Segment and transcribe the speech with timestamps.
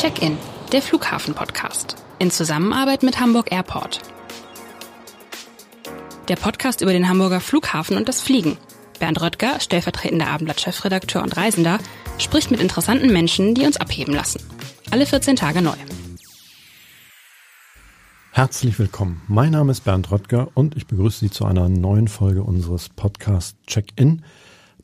[0.00, 0.38] Check-in,
[0.72, 1.94] der Flughafen-Podcast.
[2.18, 4.00] In Zusammenarbeit mit Hamburg Airport.
[6.28, 8.56] Der Podcast über den Hamburger Flughafen und das Fliegen.
[8.98, 11.80] Bernd Röttger, stellvertretender Abendblatt-Chefredakteur und Reisender,
[12.16, 14.40] spricht mit interessanten Menschen, die uns abheben lassen.
[14.90, 15.76] Alle 14 Tage neu.
[18.32, 19.20] Herzlich willkommen.
[19.28, 23.54] Mein Name ist Bernd Röttger und ich begrüße Sie zu einer neuen Folge unseres Podcasts
[23.66, 24.24] Check-In.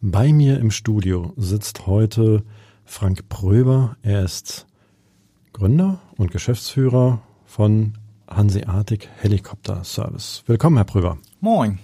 [0.02, 2.44] Bei mir im Studio sitzt heute
[2.84, 3.96] Frank Pröber.
[4.02, 4.66] Er ist
[5.56, 7.94] Gründer und Geschäftsführer von
[8.28, 10.42] Hanseatic Helikopter Service.
[10.44, 11.16] Willkommen, Herr Pröber.
[11.40, 11.78] Moin.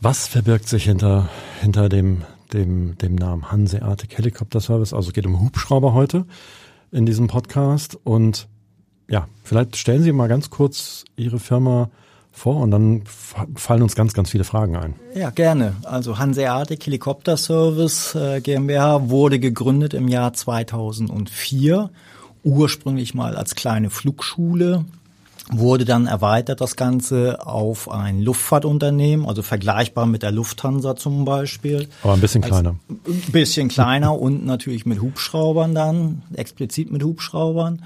[0.00, 1.28] Was verbirgt sich hinter,
[1.60, 2.22] hinter dem,
[2.54, 4.94] dem, dem Namen Hanseatic Helikopter Service?
[4.94, 6.24] Also es geht um Hubschrauber heute
[6.90, 8.48] in diesem Podcast und
[9.06, 11.90] ja, vielleicht stellen Sie mal ganz kurz Ihre Firma
[12.34, 13.02] vor und dann
[13.54, 14.94] fallen uns ganz, ganz viele Fragen ein.
[15.14, 15.76] Ja, gerne.
[15.84, 21.90] Also Hanseatic Helikopter Service äh, GmbH wurde gegründet im Jahr 2004,
[22.42, 24.84] ursprünglich mal als kleine Flugschule,
[25.52, 31.88] wurde dann erweitert das Ganze auf ein Luftfahrtunternehmen, also vergleichbar mit der Lufthansa zum Beispiel.
[32.02, 32.74] Aber ein bisschen kleiner.
[32.88, 37.82] Ein bisschen kleiner und natürlich mit Hubschraubern dann, explizit mit Hubschraubern.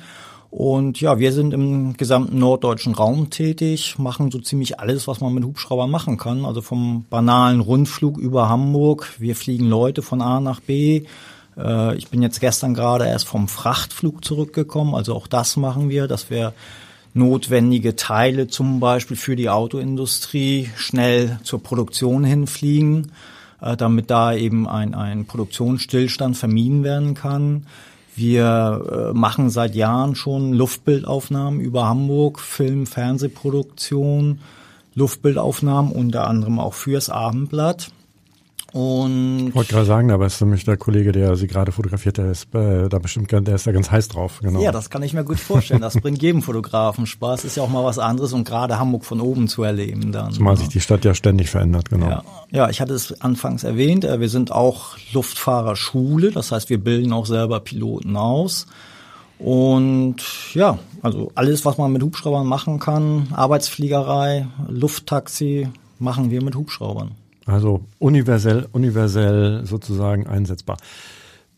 [0.50, 5.34] Und ja, wir sind im gesamten norddeutschen Raum tätig, machen so ziemlich alles, was man
[5.34, 6.46] mit Hubschraubern machen kann.
[6.46, 9.14] Also vom banalen Rundflug über Hamburg.
[9.18, 11.04] Wir fliegen Leute von A nach B.
[11.58, 14.94] Äh, ich bin jetzt gestern gerade erst vom Frachtflug zurückgekommen.
[14.94, 16.54] Also auch das machen wir, dass wir
[17.12, 23.12] notwendige Teile zum Beispiel für die Autoindustrie schnell zur Produktion hinfliegen,
[23.60, 27.66] äh, damit da eben ein, ein Produktionsstillstand vermieden werden kann.
[28.18, 34.40] Wir äh, machen seit Jahren schon Luftbildaufnahmen über Hamburg, Film, Fernsehproduktion,
[34.96, 37.92] Luftbildaufnahmen unter anderem auch fürs Abendblatt.
[38.72, 42.30] Und ich wollte gerade sagen, aber ist nämlich der Kollege, der Sie gerade fotografiert, der
[42.30, 44.40] ist äh, da bestimmt, der ist da ganz heiß drauf.
[44.42, 44.60] Genau.
[44.60, 45.80] Ja, das kann ich mir gut vorstellen.
[45.80, 47.44] Das bringt jedem Fotografen Spaß.
[47.44, 50.32] Ist ja auch mal was anderes und gerade Hamburg von oben zu erleben dann.
[50.32, 50.60] Zumal ja.
[50.60, 52.08] sich die Stadt ja ständig verändert, genau.
[52.08, 52.22] Ja.
[52.50, 54.04] ja, ich hatte es anfangs erwähnt.
[54.04, 58.66] Äh, wir sind auch Luftfahrerschule, das heißt, wir bilden auch selber Piloten aus.
[59.38, 60.16] Und
[60.52, 67.12] ja, also alles, was man mit Hubschraubern machen kann, Arbeitsfliegerei, Lufttaxi, machen wir mit Hubschraubern.
[67.48, 70.76] Also universell, universell sozusagen einsetzbar.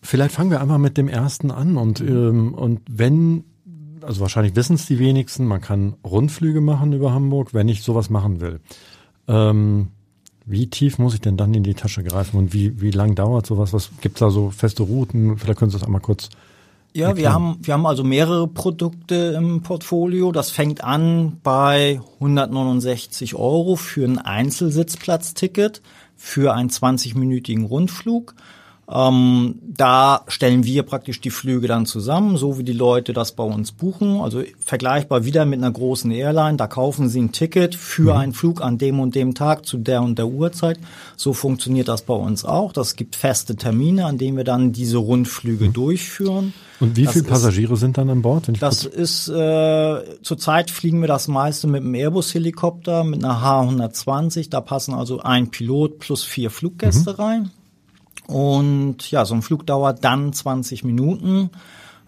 [0.03, 3.45] Vielleicht fangen wir einfach mit dem ersten an und, ähm, und wenn,
[4.01, 8.09] also wahrscheinlich wissen es die wenigsten, man kann Rundflüge machen über Hamburg, wenn ich sowas
[8.09, 8.61] machen will.
[9.27, 9.89] Ähm,
[10.47, 13.47] wie tief muss ich denn dann in die Tasche greifen und wie, wie lang dauert
[13.47, 13.73] sowas?
[13.73, 15.39] Was gibt's da so feste Routen?
[15.39, 16.31] Vielleicht können Sie das einmal kurz
[16.93, 20.33] ja, wir haben, wir haben also mehrere Produkte im Portfolio.
[20.33, 25.83] Das fängt an bei 169 Euro für ein Einzelsitzplatzticket
[26.17, 28.35] für einen 20-minütigen Rundflug.
[28.93, 33.45] Ähm, da stellen wir praktisch die Flüge dann zusammen, so wie die Leute das bei
[33.45, 34.21] uns buchen.
[34.21, 36.57] Also vergleichbar wieder mit einer großen Airline.
[36.57, 38.21] Da kaufen sie ein Ticket für mhm.
[38.21, 40.79] einen Flug an dem und dem Tag zu der und der Uhrzeit.
[41.17, 42.73] So funktioniert das bei uns auch.
[42.73, 45.73] Das gibt feste Termine, an denen wir dann diese Rundflüge mhm.
[45.73, 46.53] durchführen.
[46.81, 48.51] Und wie viele Passagiere sind dann an Bord?
[48.59, 54.49] das ist äh, zurzeit fliegen wir das meiste mit einem Airbus-Helikopter mit einer H120.
[54.49, 57.17] Da passen also ein Pilot plus vier Fluggäste mhm.
[57.17, 57.51] rein.
[58.31, 61.51] Und ja, so ein Flug dauert dann 20 Minuten.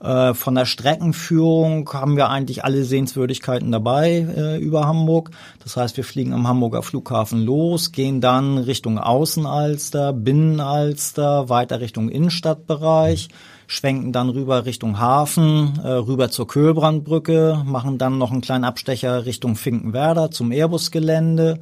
[0.02, 5.30] Äh, von der Streckenführung haben wir eigentlich alle Sehenswürdigkeiten dabei äh, über Hamburg.
[5.62, 12.08] Das heißt, wir fliegen am Hamburger Flughafen los, gehen dann Richtung Außenalster, Binnenalster, weiter Richtung
[12.08, 13.28] Innenstadtbereich,
[13.68, 19.24] schwenken dann rüber Richtung Hafen, äh, rüber zur Köhlbrandbrücke, machen dann noch einen kleinen Abstecher
[19.24, 21.60] Richtung Finkenwerder zum Airbus-Gelände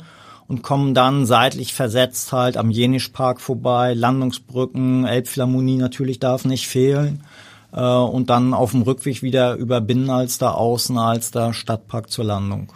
[0.50, 7.22] und kommen dann seitlich versetzt halt am Jenischpark vorbei, Landungsbrücken, Elbphilharmonie natürlich darf nicht fehlen.
[7.72, 12.72] Äh, und dann auf dem Rückweg wieder über Binnenalster, Außenalster, Stadtpark zur Landung.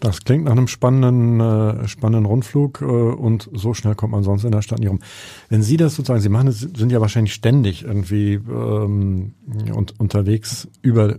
[0.00, 4.44] Das klingt nach einem spannenden, äh, spannenden Rundflug äh, und so schnell kommt man sonst
[4.44, 5.00] in der Stadt nicht rum.
[5.48, 9.32] Wenn Sie das sozusagen, Sie machen das, sind ja wahrscheinlich ständig irgendwie ähm,
[9.74, 11.16] und, unterwegs über,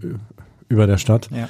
[0.67, 1.29] über der Stadt.
[1.35, 1.49] Ja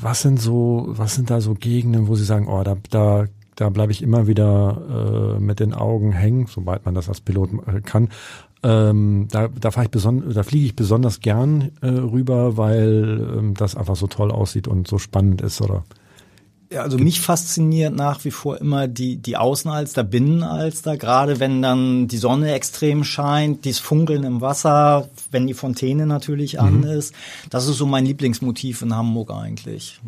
[0.00, 3.26] was sind so, was sind da so Gegenden, wo Sie sagen, oh, da, da,
[3.56, 7.50] da bleibe ich immer wieder äh, mit den Augen hängen, sobald man das als Pilot
[7.66, 8.08] äh, kann.
[8.62, 13.76] Ähm, da da, fahr ich da fliege ich besonders gern äh, rüber, weil ähm, das
[13.76, 15.84] einfach so toll aussieht und so spannend ist, oder?
[16.72, 22.08] Ja, also mich fasziniert nach wie vor immer die, die Außenalster, Binnenalster, gerade wenn dann
[22.08, 26.84] die Sonne extrem scheint, dieses Funkeln im Wasser, wenn die Fontäne natürlich an mhm.
[26.84, 27.14] ist.
[27.50, 30.00] Das ist so mein Lieblingsmotiv in Hamburg eigentlich.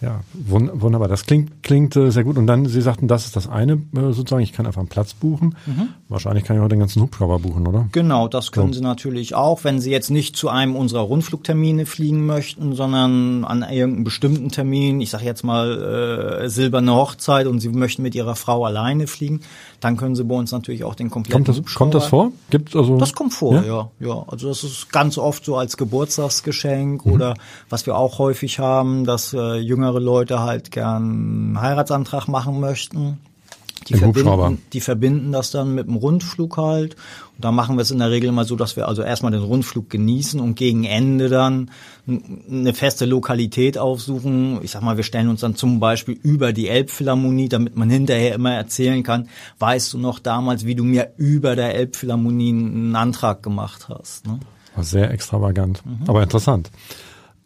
[0.00, 1.08] Ja, wunderbar.
[1.08, 2.38] Das klingt, klingt äh, sehr gut.
[2.38, 4.42] Und dann, Sie sagten, das ist das eine äh, sozusagen.
[4.42, 5.56] Ich kann einfach einen Platz buchen.
[5.66, 5.88] Mhm.
[6.08, 7.88] Wahrscheinlich kann ich auch den ganzen Hubschrauber buchen, oder?
[7.92, 8.78] Genau, das können so.
[8.78, 13.62] Sie natürlich auch, wenn Sie jetzt nicht zu einem unserer Rundflugtermine fliegen möchten, sondern an
[13.62, 18.36] irgendeinem bestimmten Termin, ich sage jetzt mal äh, silberne Hochzeit und Sie möchten mit Ihrer
[18.36, 19.40] Frau alleine fliegen,
[19.80, 21.78] dann können Sie bei uns natürlich auch den kompletten kommt das, Hubschrauber.
[21.78, 22.32] Kommt das vor?
[22.50, 22.98] Gibt also?
[22.98, 23.62] Das kommt vor, ja?
[23.64, 24.24] ja, ja.
[24.28, 27.12] Also das ist ganz oft so als Geburtstagsgeschenk mhm.
[27.12, 27.34] oder
[27.68, 32.60] was wir auch häufig haben, dass äh, jüngere jüngere Leute halt gern einen Heiratsantrag machen
[32.60, 33.18] möchten.
[33.88, 34.56] Die Im verbinden, Hubschrauber.
[34.72, 36.94] die verbinden das dann mit dem Rundflug halt.
[37.34, 39.42] Und da machen wir es in der Regel mal so, dass wir also erstmal den
[39.42, 41.70] Rundflug genießen und gegen Ende dann
[42.06, 44.60] eine feste Lokalität aufsuchen.
[44.62, 48.34] Ich sag mal, wir stellen uns dann zum Beispiel über die Elbphilharmonie, damit man hinterher
[48.34, 53.42] immer erzählen kann, weißt du noch damals, wie du mir über der Elbphilharmonie einen Antrag
[53.42, 54.26] gemacht hast.
[54.26, 54.40] Ne?
[54.80, 56.04] Sehr extravagant, mhm.
[56.06, 56.70] aber interessant.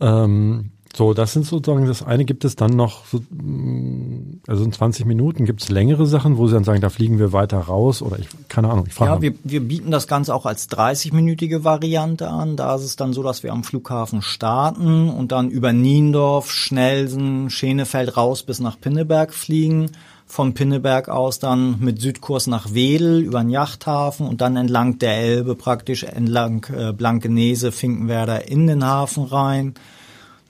[0.01, 2.27] Ähm, so, das sind sozusagen das eine.
[2.27, 6.47] Gibt es dann noch, so, mm, also in 20 Minuten gibt es längere Sachen, wo
[6.47, 9.23] Sie dann sagen, da fliegen wir weiter raus oder ich, keine Ahnung, ich frage Ja,
[9.23, 12.57] wir, wir bieten das Ganze auch als 30-minütige Variante an.
[12.57, 17.49] Da ist es dann so, dass wir am Flughafen starten und dann über Niendorf, Schnelsen,
[17.49, 19.91] Schenefeld raus bis nach Pinneberg fliegen.
[20.27, 25.17] Von Pinneberg aus dann mit Südkurs nach Wedel über den Yachthafen und dann entlang der
[25.17, 29.75] Elbe praktisch entlang äh, Blankenese, Finkenwerder in den Hafen rein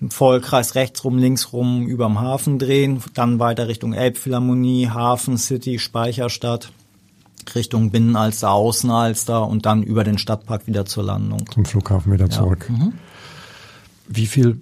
[0.02, 5.78] im Vollkreis rechts rum, links rum überm Hafen drehen, dann weiter Richtung Elbphilharmonie, Hafen City,
[5.78, 6.72] Speicherstadt,
[7.54, 11.49] Richtung Binnenalster, Außenalster und dann über den Stadtpark wieder zur Landung.
[11.52, 12.66] Zum Flughafen wieder zurück.
[12.69, 12.75] Ja.
[12.75, 12.93] Mhm.
[14.08, 14.58] Wie viel,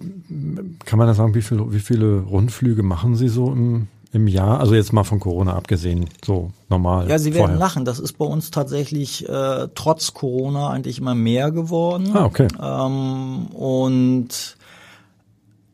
[0.85, 4.59] kann man da sagen, wie viele, wie viele Rundflüge machen Sie so im, im Jahr?
[4.59, 7.09] Also jetzt mal von Corona abgesehen, so normal.
[7.09, 7.57] Ja, Sie werden vorher.
[7.57, 7.83] lachen.
[7.83, 12.11] Das ist bei uns tatsächlich äh, trotz Corona eigentlich immer mehr geworden.
[12.13, 12.47] Ah, okay.
[12.61, 14.55] Ähm, und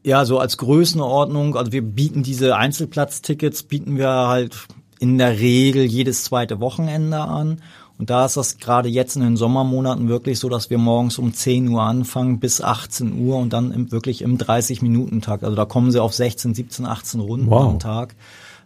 [0.07, 4.55] ja, so als Größenordnung, also wir bieten diese Einzelplatztickets, bieten wir halt
[4.99, 7.61] in der Regel jedes zweite Wochenende an.
[7.99, 11.33] Und da ist das gerade jetzt in den Sommermonaten wirklich so, dass wir morgens um
[11.33, 15.43] 10 Uhr anfangen bis 18 Uhr und dann im, wirklich im 30-Minuten-Tag.
[15.43, 17.71] Also da kommen sie auf 16, 17, 18 Runden wow.
[17.71, 18.15] am Tag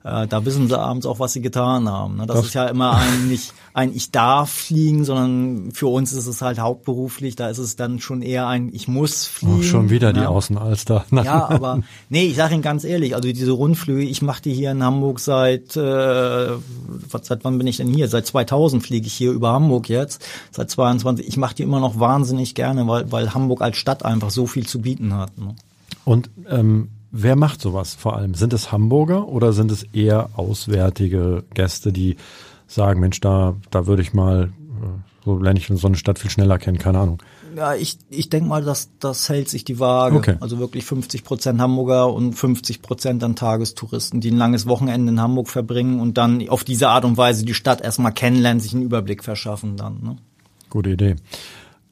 [0.04, 2.18] äh, da wissen sie abends auch, was sie getan haben.
[2.18, 2.26] Ne?
[2.26, 6.28] Das, das ist ja immer ein nicht ein Ich darf fliegen, sondern für uns ist
[6.28, 9.60] es halt hauptberuflich, da ist es dann schon eher ein Ich muss fliegen.
[9.60, 10.22] Oh, schon wieder ne?
[10.22, 11.06] die Außenalster.
[11.12, 14.72] ja, aber nee, ich sage Ihnen ganz ehrlich, also diese Rundflüge, ich mache die hier
[14.72, 16.50] in Hamburg seit, äh,
[17.22, 18.08] seit wann bin ich denn hier?
[18.08, 21.28] Seit 2000 fliege ich hier über Hamburg jetzt, seit 22.
[21.28, 24.66] Ich mache die immer noch wahnsinnig gerne, weil, weil Hamburg als Stadt einfach so viel
[24.66, 25.38] zu bieten hat.
[25.38, 25.56] Ne?
[26.04, 28.34] Und ähm, Wer macht sowas vor allem?
[28.36, 32.16] Sind es Hamburger oder sind es eher auswärtige Gäste, die
[32.68, 34.46] sagen, Mensch, da, da würde ich mal,
[34.82, 37.22] äh, so lerne ich so eine Stadt viel schneller kennen, keine Ahnung.
[37.56, 40.16] Ja, ich, ich denke mal, dass das hält sich die Waage.
[40.16, 40.38] Okay.
[40.40, 45.20] Also wirklich 50 Prozent Hamburger und 50 Prozent dann Tagestouristen, die ein langes Wochenende in
[45.20, 48.84] Hamburg verbringen und dann auf diese Art und Weise die Stadt erstmal kennenlernen, sich einen
[48.84, 50.02] Überblick verschaffen dann.
[50.02, 50.16] Ne?
[50.70, 51.18] Gute Idee.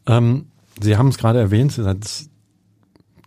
[0.06, 0.46] Ähm,
[0.82, 2.30] Sie haben es gerade erwähnt, Sie sind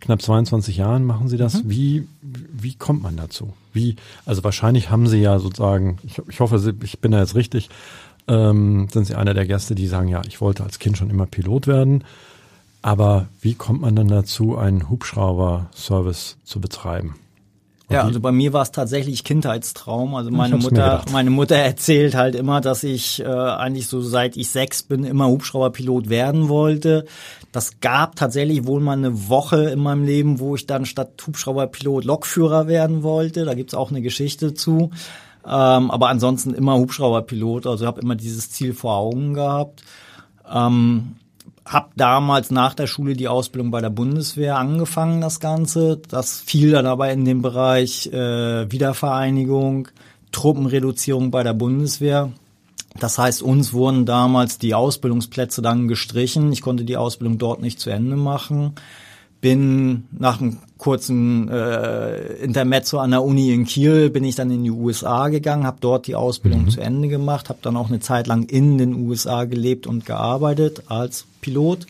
[0.03, 1.63] knapp 22 Jahren machen Sie das.
[1.63, 1.69] Mhm.
[1.69, 3.53] Wie, wie kommt man dazu?
[3.71, 3.95] Wie,
[4.25, 7.69] also wahrscheinlich haben Sie ja sozusagen, ich, ich hoffe, ich bin da jetzt richtig,
[8.27, 11.25] ähm, sind Sie einer der Gäste, die sagen, ja, ich wollte als Kind schon immer
[11.25, 12.03] Pilot werden.
[12.81, 17.15] Aber wie kommt man dann dazu, einen Hubschrauber-Service zu betreiben?
[17.93, 20.15] Ja, also bei mir war es tatsächlich Kindheitstraum.
[20.15, 24.49] Also meine Mutter, meine Mutter erzählt halt immer, dass ich äh, eigentlich so seit ich
[24.49, 27.05] sechs bin immer Hubschrauberpilot werden wollte.
[27.51, 32.03] Das gab tatsächlich wohl mal eine Woche in meinem Leben, wo ich dann statt Hubschrauberpilot
[32.05, 33.45] Lokführer werden wollte.
[33.45, 34.91] Da gibt's auch eine Geschichte zu.
[35.45, 37.67] Ähm, aber ansonsten immer Hubschrauberpilot.
[37.67, 39.83] Also habe immer dieses Ziel vor Augen gehabt.
[40.51, 41.15] Ähm,
[41.65, 46.01] hab damals nach der Schule die Ausbildung bei der Bundeswehr angefangen, das Ganze.
[46.09, 49.87] Das fiel dann aber in den Bereich äh, Wiedervereinigung,
[50.31, 52.31] Truppenreduzierung bei der Bundeswehr.
[52.99, 56.51] Das heißt, uns wurden damals die Ausbildungsplätze dann gestrichen.
[56.51, 58.75] Ich konnte die Ausbildung dort nicht zu Ende machen.
[59.43, 64.63] Bin nach einem kurzen äh, Intermezzo an der Uni in Kiel bin ich dann in
[64.63, 66.69] die USA gegangen, habe dort die Ausbildung mhm.
[66.69, 70.83] zu Ende gemacht, habe dann auch eine Zeit lang in den USA gelebt und gearbeitet
[70.87, 71.87] als Pilot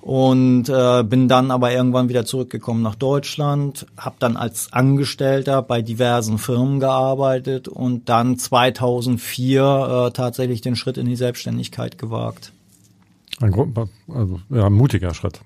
[0.00, 5.82] und äh, bin dann aber irgendwann wieder zurückgekommen nach Deutschland, habe dann als Angestellter bei
[5.82, 12.52] diversen Firmen gearbeitet und dann 2004 äh, tatsächlich den Schritt in die Selbstständigkeit gewagt.
[13.40, 13.52] Ein
[14.08, 15.40] also, ja, mutiger Schritt.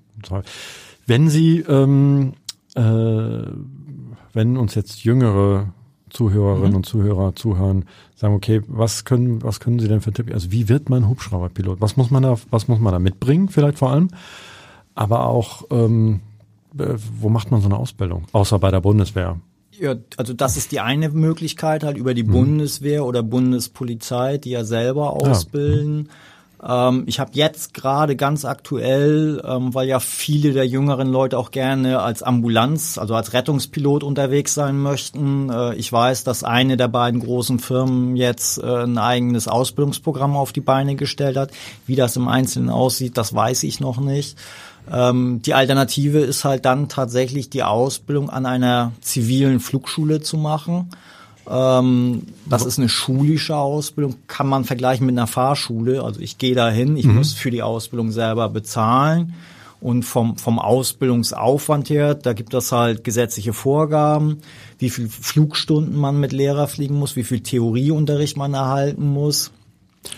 [1.07, 2.35] Wenn Sie ähm,
[2.75, 3.43] äh,
[4.33, 5.73] wenn uns jetzt jüngere
[6.11, 6.77] Zuhörerinnen mhm.
[6.77, 10.33] und Zuhörer zuhören, sagen, okay, was können, was können Sie denn für Tipps?
[10.33, 11.81] Also wie wird man Hubschrauberpilot?
[11.81, 14.09] Was muss man da, was muss man da mitbringen, vielleicht vor allem?
[14.95, 16.21] Aber auch, ähm,
[16.79, 18.27] äh, wo macht man so eine Ausbildung?
[18.33, 19.41] Außer bei der Bundeswehr.
[19.79, 22.33] Ja, also das ist die eine Möglichkeit, halt über die mhm.
[22.33, 26.09] Bundeswehr oder Bundespolizei, die ja selber ausbilden.
[26.09, 26.13] Ja.
[26.67, 31.51] Ähm, ich habe jetzt gerade ganz aktuell, ähm, weil ja viele der jüngeren Leute auch
[31.51, 35.51] gerne als Ambulanz, also als Rettungspilot unterwegs sein möchten.
[35.51, 40.53] Äh, ich weiß, dass eine der beiden großen Firmen jetzt äh, ein eigenes Ausbildungsprogramm auf
[40.53, 41.51] die Beine gestellt hat.
[41.87, 44.39] Wie das im Einzelnen aussieht, das weiß ich noch nicht.
[44.91, 50.91] Ähm, die Alternative ist halt dann tatsächlich die Ausbildung an einer zivilen Flugschule zu machen.
[51.49, 56.03] Ähm, das ist eine schulische Ausbildung, kann man vergleichen mit einer Fahrschule.
[56.03, 57.17] Also ich gehe dahin, ich mhm.
[57.17, 59.35] muss für die Ausbildung selber bezahlen.
[59.81, 64.39] Und vom, vom Ausbildungsaufwand her, da gibt es halt gesetzliche Vorgaben,
[64.79, 69.51] wie viel Flugstunden man mit Lehrer fliegen muss, wie viel Theorieunterricht man erhalten muss.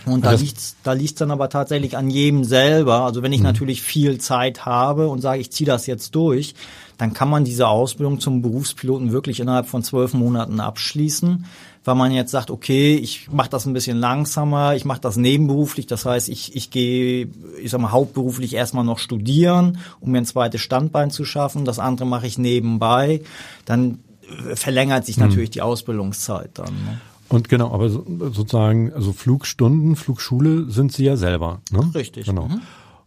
[0.05, 3.05] Und da liegt da liegt's dann aber tatsächlich an jedem selber.
[3.05, 3.47] Also wenn ich mhm.
[3.47, 6.55] natürlich viel Zeit habe und sage, ich ziehe das jetzt durch,
[6.99, 11.45] dann kann man diese Ausbildung zum Berufspiloten wirklich innerhalb von zwölf Monaten abschließen.
[11.87, 15.87] Weil man jetzt sagt, okay, ich mache das ein bisschen langsamer, ich mache das nebenberuflich,
[15.87, 17.29] das heißt, ich, ich gehe,
[17.63, 21.79] ich sag mal, hauptberuflich erstmal noch studieren, um mir ein zweites Standbein zu schaffen, das
[21.79, 23.21] andere mache ich nebenbei,
[23.67, 23.99] dann
[24.49, 25.25] äh, verlängert sich mhm.
[25.25, 26.73] natürlich die Ausbildungszeit dann.
[26.73, 27.01] Ne?
[27.29, 31.61] Und genau, aber sozusagen, also Flugstunden, Flugschule sind Sie ja selber.
[31.71, 31.91] Ne?
[31.95, 32.27] Richtig.
[32.27, 32.49] Genau.
[32.49, 32.61] Mhm.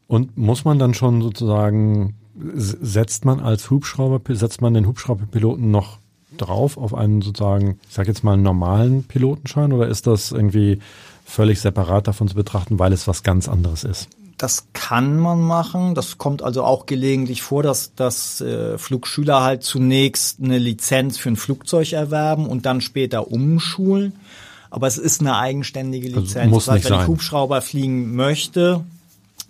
[0.07, 5.99] Und muss man dann schon sozusagen, setzt man als Hubschrauber, setzt man den Hubschrauberpiloten noch
[6.37, 10.79] drauf auf einen sozusagen, ich sage jetzt mal, normalen Pilotenschein oder ist das irgendwie
[11.25, 14.07] völlig separat davon zu betrachten, weil es was ganz anderes ist?
[14.37, 15.95] Das kann man machen.
[15.95, 21.29] Das kommt also auch gelegentlich vor, dass, dass äh, Flugschüler halt zunächst eine Lizenz für
[21.29, 24.13] ein Flugzeug erwerben und dann später umschulen.
[24.69, 26.37] Aber es ist eine eigenständige also Lizenz.
[26.37, 27.01] Also muss das heißt, wenn sein.
[27.01, 28.83] ich Hubschrauber fliegen möchte,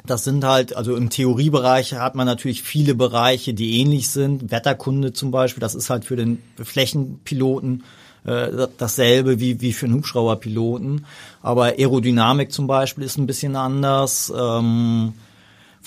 [0.09, 4.51] das sind halt, also im Theoriebereich hat man natürlich viele Bereiche, die ähnlich sind.
[4.51, 7.83] Wetterkunde zum Beispiel, das ist halt für den Flächenpiloten
[8.25, 11.05] äh, dasselbe wie, wie für einen Hubschrauberpiloten.
[11.41, 14.31] Aber Aerodynamik zum Beispiel ist ein bisschen anders.
[14.35, 15.13] Ähm,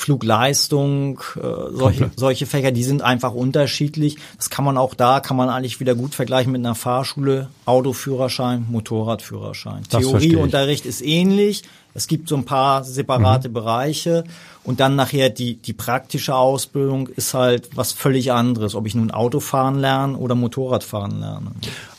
[0.00, 1.40] Flugleistung, äh,
[1.72, 4.16] solche, solche Fächer, die sind einfach unterschiedlich.
[4.38, 8.66] Das kann man auch da, kann man eigentlich wieder gut vergleichen mit einer Fahrschule, Autoführerschein,
[8.70, 9.82] Motorradführerschein.
[9.90, 11.64] Das Theorieunterricht ist ähnlich.
[11.94, 13.52] Es gibt so ein paar separate mhm.
[13.52, 14.25] Bereiche
[14.62, 19.11] und dann nachher die, die praktische Ausbildung ist halt was völlig anderes, ob ich nun
[19.11, 21.52] Auto fahren lerne oder Motorrad fahren lerne.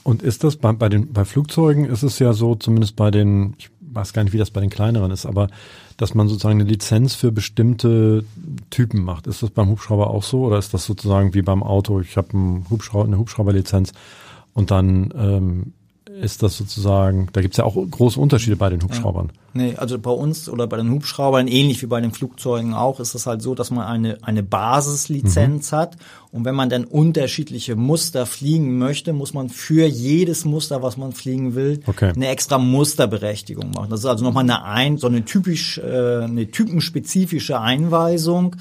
[0.03, 3.55] Und ist das bei, bei den bei Flugzeugen ist es ja so, zumindest bei den,
[3.57, 5.47] ich weiß gar nicht, wie das bei den kleineren ist, aber
[5.97, 8.23] dass man sozusagen eine Lizenz für bestimmte
[8.69, 9.27] Typen macht.
[9.27, 11.99] Ist das beim Hubschrauber auch so oder ist das sozusagen wie beim Auto?
[11.99, 13.91] Ich habe einen Hubschrauber, eine Hubschrauberlizenz
[14.53, 15.73] und dann ähm,
[16.21, 19.31] ist das sozusagen, da gibt es ja auch große Unterschiede bei den Hubschraubern.
[19.33, 19.41] Ja.
[19.53, 23.15] Nee, also bei uns oder bei den Hubschraubern, ähnlich wie bei den Flugzeugen auch, ist
[23.15, 25.75] es halt so, dass man eine, eine Basislizenz mhm.
[25.75, 25.97] hat.
[26.31, 31.11] Und wenn man dann unterschiedliche Muster fliegen möchte, muss man für jedes Muster, was man
[31.11, 32.13] fliegen will, okay.
[32.15, 33.89] eine extra Musterberechtigung machen.
[33.89, 38.55] Das ist also nochmal eine, ein, so eine typisch, äh, eine typenspezifische Einweisung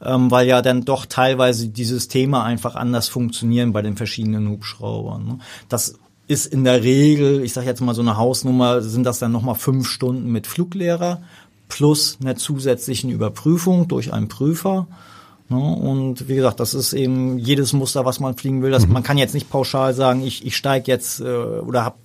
[0.00, 5.24] ähm, weil ja dann doch teilweise die Systeme einfach anders funktionieren bei den verschiedenen Hubschraubern.
[5.24, 5.38] Ne?
[5.68, 5.98] Das
[6.28, 9.54] ist in der Regel, ich sage jetzt mal so eine Hausnummer, sind das dann nochmal
[9.54, 11.22] fünf Stunden mit Fluglehrer
[11.68, 14.86] plus einer zusätzlichen Überprüfung durch einen Prüfer.
[15.48, 15.58] Ne?
[15.58, 18.70] Und wie gesagt, das ist eben jedes Muster, was man fliegen will.
[18.70, 18.92] Das, mhm.
[18.92, 21.96] Man kann jetzt nicht pauschal sagen, ich, ich steige jetzt äh, oder habe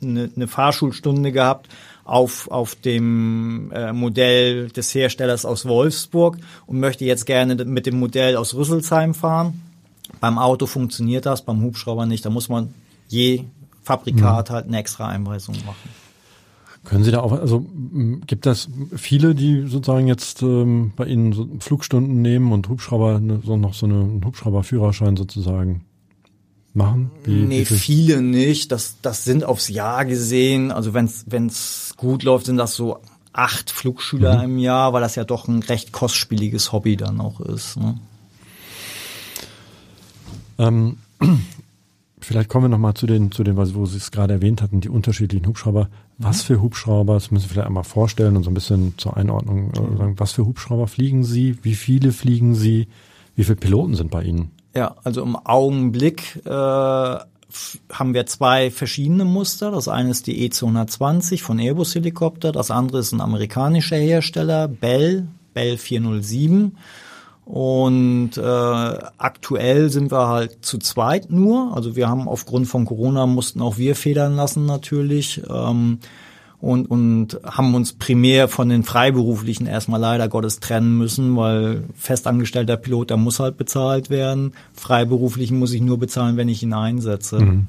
[0.00, 1.68] eine, eine Fahrschulstunde gehabt
[2.04, 7.98] auf, auf dem äh, Modell des Herstellers aus Wolfsburg und möchte jetzt gerne mit dem
[7.98, 9.60] Modell aus Rüsselsheim fahren.
[10.20, 12.24] Beim Auto funktioniert das, beim Hubschrauber nicht.
[12.24, 12.74] Da muss man
[13.08, 13.44] je
[13.82, 14.54] Fabrikat mhm.
[14.54, 15.88] halt eine extra Einweisung machen.
[16.84, 17.64] Können Sie da auch, also
[18.26, 23.40] gibt es viele, die sozusagen jetzt ähm, bei Ihnen so Flugstunden nehmen und Hubschrauber, ne,
[23.44, 25.84] so noch so einen Hubschrauberführerschein sozusagen
[26.74, 27.12] machen?
[27.22, 28.72] Wie, nee, wie viele nicht.
[28.72, 30.72] Das, das sind aufs Jahr gesehen.
[30.72, 31.06] Also wenn
[31.46, 32.98] es gut läuft, sind das so
[33.32, 34.44] acht Flugschüler mhm.
[34.44, 37.76] im Jahr, weil das ja doch ein recht kostspieliges Hobby dann auch ist.
[37.76, 37.98] Ne?
[40.58, 40.96] Ähm,
[42.24, 44.88] Vielleicht kommen wir nochmal zu den, zu den, wo Sie es gerade erwähnt hatten, die
[44.88, 45.88] unterschiedlichen Hubschrauber.
[46.18, 49.70] Was für Hubschrauber, das müssen Sie vielleicht einmal vorstellen und so ein bisschen zur Einordnung
[49.72, 52.86] äh, sagen, was für Hubschrauber fliegen Sie, wie viele fliegen Sie,
[53.34, 54.52] wie viele Piloten sind bei Ihnen?
[54.74, 59.70] Ja, also im Augenblick äh, haben wir zwei verschiedene Muster.
[59.70, 65.26] Das eine ist die E220 von Airbus Helikopter, das andere ist ein amerikanischer Hersteller, Bell,
[65.54, 66.76] Bell 407.
[67.44, 71.74] Und äh, aktuell sind wir halt zu zweit nur.
[71.74, 75.42] Also wir haben aufgrund von Corona mussten auch wir federn lassen natürlich.
[75.50, 75.98] Ähm,
[76.60, 82.76] und, und haben uns primär von den Freiberuflichen erstmal leider Gottes trennen müssen, weil festangestellter
[82.76, 84.52] Pilot, der muss halt bezahlt werden.
[84.72, 87.40] Freiberuflichen muss ich nur bezahlen, wenn ich ihn einsetze.
[87.40, 87.66] Mhm.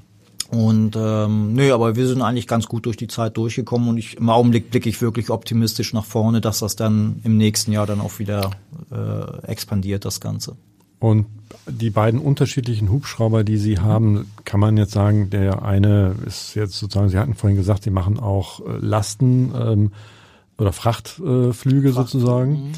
[0.49, 4.17] Und ähm, nö, aber wir sind eigentlich ganz gut durch die Zeit durchgekommen und ich,
[4.17, 8.01] im Augenblick blicke ich wirklich optimistisch nach vorne, dass das dann im nächsten Jahr dann
[8.01, 8.51] auch wieder
[8.91, 10.55] äh, expandiert, das Ganze.
[10.99, 11.25] Und
[11.67, 16.79] die beiden unterschiedlichen Hubschrauber, die Sie haben, kann man jetzt sagen, der eine ist jetzt
[16.79, 19.91] sozusagen, Sie hatten vorhin gesagt, Sie machen auch äh, Lasten ähm,
[20.57, 22.51] oder Frachtflüge äh, sozusagen.
[22.51, 22.71] Mhm.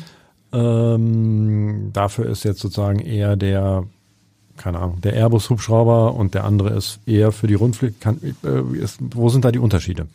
[0.54, 3.84] Ähm, dafür ist jetzt sozusagen eher der
[4.58, 7.96] keine Ahnung, der Airbus-Hubschrauber und der andere ist eher für die Rundflüge.
[8.00, 8.34] Kann, äh,
[9.14, 10.08] wo sind da die Unterschiede?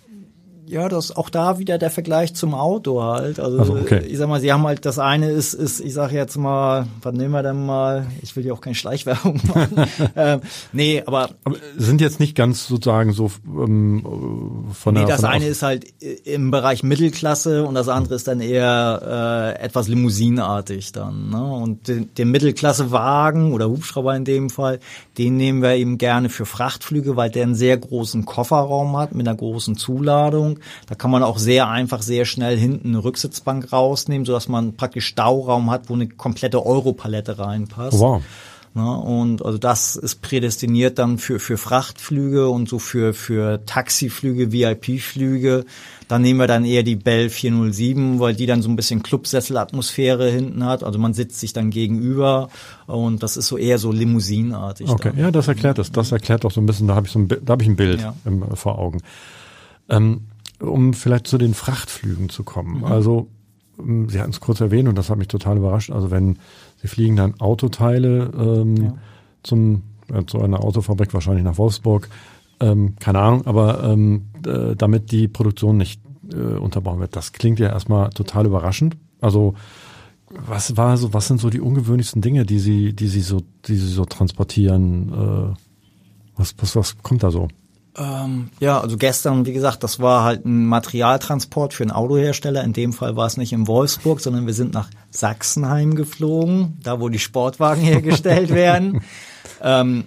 [0.71, 3.41] Ja, das auch da wieder der Vergleich zum Auto halt.
[3.41, 4.05] Also, also okay.
[4.07, 7.12] ich sag mal, sie haben halt das eine ist, ist, ich sag jetzt mal, was
[7.12, 8.07] nehmen wir denn mal?
[8.23, 9.89] Ich will ja auch keine Schleichwerbung machen.
[10.15, 10.41] ähm,
[10.73, 15.03] nee, aber, aber sind jetzt nicht ganz sozusagen so ähm, von der.
[15.03, 15.87] Nee, das eine ist halt
[16.25, 21.31] im Bereich Mittelklasse und das andere ist dann eher äh, etwas limousinenartig dann.
[21.31, 21.43] Ne?
[21.43, 24.79] Und den, den Mittelklassewagen oder Hubschrauber in dem Fall,
[25.19, 29.27] den nehmen wir eben gerne für Frachtflüge, weil der einen sehr großen Kofferraum hat mit
[29.27, 34.25] einer großen Zuladung da kann man auch sehr einfach, sehr schnell hinten eine Rücksitzbank rausnehmen,
[34.25, 37.99] sodass man praktisch Stauraum hat, wo eine komplette Europalette reinpasst.
[37.99, 38.23] Wow.
[38.73, 44.52] Na, und also das ist prädestiniert dann für, für Frachtflüge und so für, für Taxiflüge,
[44.52, 45.64] VIP-Flüge.
[46.07, 50.31] Da nehmen wir dann eher die Bell 407, weil die dann so ein bisschen Clubsesselatmosphäre
[50.31, 50.85] hinten hat.
[50.85, 52.49] Also man sitzt sich dann gegenüber
[52.87, 54.88] und das ist so eher so limousinenartig.
[54.88, 55.19] Okay, dann.
[55.19, 55.90] ja, das erklärt das.
[55.90, 57.76] Das erklärt doch so ein bisschen, da habe ich so ein, da habe ich ein
[57.76, 58.14] Bild ja.
[58.25, 59.00] im, vor Augen.
[59.88, 60.26] Ähm,
[60.61, 62.79] um vielleicht zu den Frachtflügen zu kommen.
[62.79, 62.85] Mhm.
[62.85, 63.29] Also
[63.79, 65.90] ähm, Sie hatten es kurz erwähnt und das hat mich total überrascht.
[65.90, 66.38] Also wenn
[66.76, 68.95] Sie fliegen dann Autoteile ähm, ja.
[69.43, 72.09] zum äh, zu einer Autofabrik wahrscheinlich nach Wolfsburg,
[72.61, 76.00] ähm, keine Ahnung, aber ähm, äh, damit die Produktion nicht
[76.33, 77.17] äh, unterbrochen wird.
[77.17, 78.97] Das klingt ja erstmal total überraschend.
[79.21, 79.55] Also
[80.31, 83.76] was war so, was sind so die ungewöhnlichsten Dinge, die Sie, die Sie so, die
[83.76, 85.12] Sie so transportieren?
[85.12, 85.55] Äh,
[86.37, 87.49] was, was, was kommt da so?
[87.99, 92.62] Ähm, ja, also gestern, wie gesagt, das war halt ein Materialtransport für einen Autohersteller.
[92.62, 97.00] In dem Fall war es nicht in Wolfsburg, sondern wir sind nach Sachsenheim geflogen, da
[97.00, 99.03] wo die Sportwagen hergestellt werden.
[99.61, 100.05] Ähm,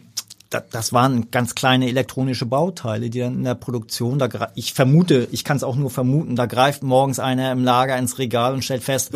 [0.50, 5.28] das, das waren ganz kleine elektronische Bauteile, die dann in der Produktion, da ich vermute,
[5.32, 8.64] ich kann es auch nur vermuten, da greift morgens einer im Lager ins Regal und
[8.64, 9.12] stellt fest,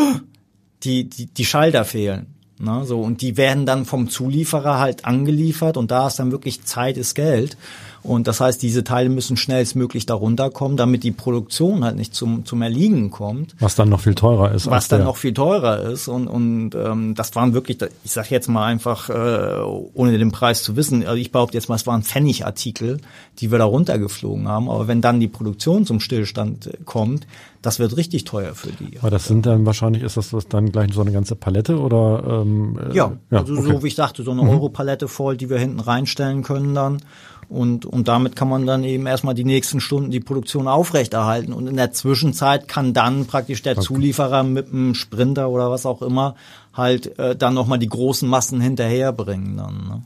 [0.83, 2.33] die, die, die Schalter fehlen.
[2.59, 6.63] Na, so, und die werden dann vom Zulieferer halt angeliefert und da ist dann wirklich
[6.63, 7.55] Zeit ist Geld.
[8.03, 12.45] Und das heißt, diese Teile müssen schnellstmöglich darunter kommen, damit die Produktion halt nicht zum,
[12.45, 13.55] zum Erliegen kommt.
[13.59, 14.69] Was dann noch viel teurer ist.
[14.69, 16.07] Was dann noch viel teurer ist.
[16.07, 19.61] Und, und ähm, das waren wirklich, ich sage jetzt mal einfach, äh,
[19.93, 22.99] ohne den Preis zu wissen, also ich behaupte jetzt mal, es waren Pfennigartikel,
[23.39, 24.69] die wir da runtergeflogen haben.
[24.69, 27.27] Aber wenn dann die Produktion zum Stillstand kommt,
[27.61, 28.97] das wird richtig teuer für die.
[28.99, 32.41] Aber das sind dann wahrscheinlich, ist das dann gleich so eine ganze Palette oder?
[32.41, 33.71] Ähm, äh, ja, ja also okay.
[33.73, 34.49] so wie ich sagte, so eine mhm.
[34.49, 37.01] Europalette voll, die wir hinten reinstellen können dann.
[37.49, 41.53] Und, und damit kann man dann eben erstmal die nächsten Stunden die Produktion aufrechterhalten.
[41.53, 43.85] Und in der Zwischenzeit kann dann praktisch der okay.
[43.85, 46.35] Zulieferer mit einem Sprinter oder was auch immer
[46.73, 49.75] halt äh, dann nochmal die großen Massen hinterherbringen dann.
[49.87, 50.01] Ne?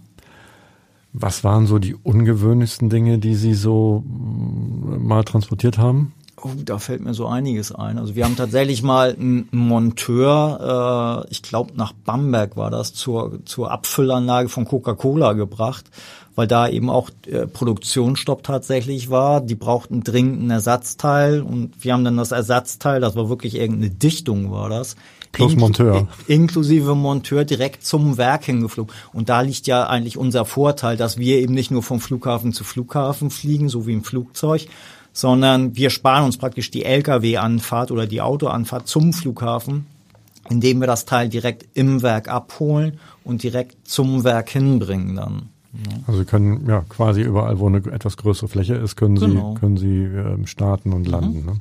[1.13, 6.13] Was waren so die ungewöhnlichsten Dinge, die Sie so mm, mal transportiert haben?
[6.43, 7.97] Oh, da fällt mir so einiges ein.
[7.97, 13.39] Also wir haben tatsächlich mal einen Monteur, äh, ich glaube nach Bamberg war das, zur,
[13.45, 15.85] zur Abfüllanlage von Coca-Cola gebracht,
[16.35, 19.41] weil da eben auch äh, Produktionsstopp tatsächlich war.
[19.41, 23.91] Die brauchten dringend ein Ersatzteil und wir haben dann das Ersatzteil, das war wirklich irgendeine
[23.91, 24.95] Dichtung war das.
[25.31, 26.07] Plus Monteur.
[26.27, 28.93] Inklusive Monteur direkt zum Werk hingeflogen.
[29.13, 32.63] Und da liegt ja eigentlich unser Vorteil, dass wir eben nicht nur vom Flughafen zu
[32.63, 34.67] Flughafen fliegen, so wie im Flugzeug,
[35.13, 39.85] sondern wir sparen uns praktisch die Lkw-Anfahrt oder die Autoanfahrt zum Flughafen,
[40.49, 45.49] indem wir das Teil direkt im Werk abholen und direkt zum Werk hinbringen dann.
[46.07, 49.53] Also Sie können ja quasi überall, wo eine etwas größere Fläche ist, können genau.
[49.53, 51.41] Sie können Sie ähm, starten und landen.
[51.41, 51.45] Mhm.
[51.45, 51.53] Ne?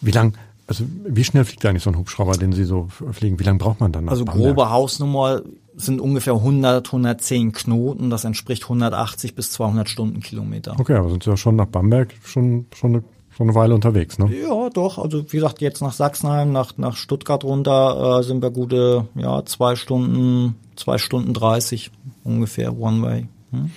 [0.00, 0.34] Wie lang,
[0.66, 3.38] also wie schnell fliegt eigentlich so ein Hubschrauber, den Sie so fliegen?
[3.38, 4.08] Wie lange braucht man dann?
[4.08, 5.42] Also grobe Hausnummer
[5.78, 8.10] sind ungefähr 100, 110 Knoten.
[8.10, 10.76] Das entspricht 180 bis 200 Stundenkilometer.
[10.78, 13.04] Okay, aber sind Sie ja schon nach Bamberg schon, schon eine
[13.38, 14.28] schon eine Weile unterwegs, ne?
[14.34, 14.98] Ja, doch.
[14.98, 19.44] Also wie gesagt, jetzt nach Sachsenheim, nach, nach Stuttgart runter äh, sind wir gute ja,
[19.44, 21.92] zwei Stunden, zwei Stunden dreißig
[22.24, 23.28] ungefähr One Way.
[23.52, 23.70] Hm?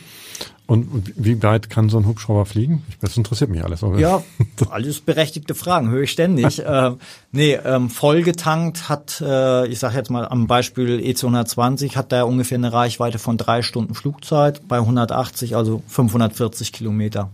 [0.72, 2.84] Und wie weit kann so ein Hubschrauber fliegen?
[3.02, 3.82] Das interessiert mich alles.
[3.98, 4.24] Ja,
[4.70, 6.60] alles berechtigte Fragen, höre ich ständig.
[6.66, 6.92] äh,
[7.34, 12.58] nee, ähm, vollgetankt hat, äh, ich sage jetzt mal am Beispiel E220, hat da ungefähr
[12.58, 17.32] eine Reichweite von drei Stunden Flugzeit, bei 180 also 540 Kilometer.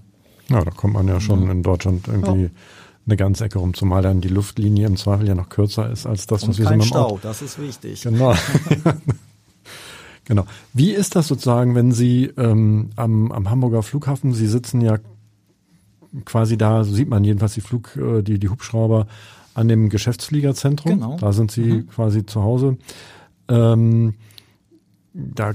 [0.49, 1.51] Ja, da kommt man ja schon ja.
[1.51, 2.49] in Deutschland irgendwie
[3.05, 6.25] eine ganze Ecke rum, zumal dann die Luftlinie im Zweifel ja noch kürzer ist als
[6.25, 7.19] das, Und was wir so mit dem Stau, Auto.
[7.21, 8.01] das ist wichtig.
[8.01, 8.33] Genau.
[10.27, 10.45] genau.
[10.73, 14.99] Wie ist das sozusagen, wenn Sie ähm, am, am Hamburger Flughafen, Sie sitzen ja
[16.25, 19.07] quasi da, so sieht man jedenfalls die Flug, äh, die, die Hubschrauber
[19.53, 20.91] an dem Geschäftsfliegerzentrum.
[20.91, 21.17] Genau.
[21.17, 22.77] Da sind Sie quasi zu Hause.
[23.47, 24.13] Ähm,
[25.13, 25.53] da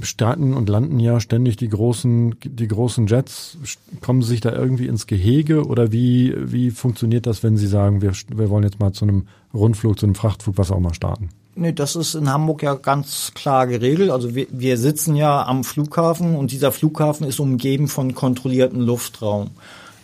[0.00, 3.58] starten und landen ja ständig die großen, die großen Jets.
[4.00, 8.00] Kommen Sie sich da irgendwie ins Gehege oder wie, wie funktioniert das, wenn Sie sagen,
[8.00, 11.28] wir, wir wollen jetzt mal zu einem Rundflug, zu einem Frachtflug, was auch mal starten?
[11.54, 14.10] Nee, das ist in Hamburg ja ganz klar geregelt.
[14.10, 19.50] Also wir, wir sitzen ja am Flughafen und dieser Flughafen ist umgeben von kontrollierten Luftraum.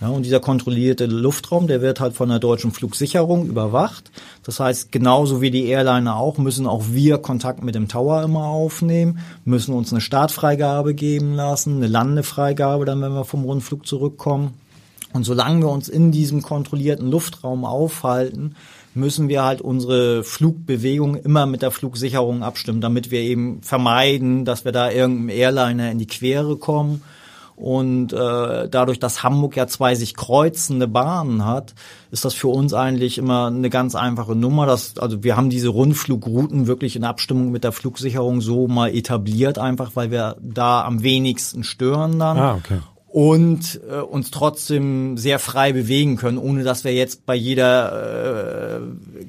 [0.01, 4.13] Ja, und dieser kontrollierte Luftraum, der wird halt von der deutschen Flugsicherung überwacht.
[4.45, 8.45] Das heißt, genauso wie die Airliner auch, müssen auch wir Kontakt mit dem Tower immer
[8.45, 14.55] aufnehmen, müssen uns eine Startfreigabe geben lassen, eine Landefreigabe dann, wenn wir vom Rundflug zurückkommen.
[15.15, 18.55] Und solange wir uns in diesem kontrollierten Luftraum aufhalten,
[18.99, 24.65] müssen wir halt unsere Flugbewegung immer mit der Flugsicherung abstimmen, damit wir eben vermeiden, dass
[24.65, 27.03] wir da irgendeinem Airliner in die Quere kommen.
[27.57, 31.75] Und äh, dadurch, dass Hamburg ja zwei sich kreuzende Bahnen hat,
[32.13, 34.65] ist das für uns eigentlich immer eine ganz einfache Nummer.
[34.65, 39.59] Dass, also wir haben diese Rundflugrouten wirklich in Abstimmung mit der Flugsicherung so mal etabliert,
[39.59, 42.39] einfach weil wir da am wenigsten stören dann.
[42.39, 47.35] Ah, okay und äh, uns trotzdem sehr frei bewegen können, ohne dass wir jetzt bei
[47.35, 48.81] jeder äh,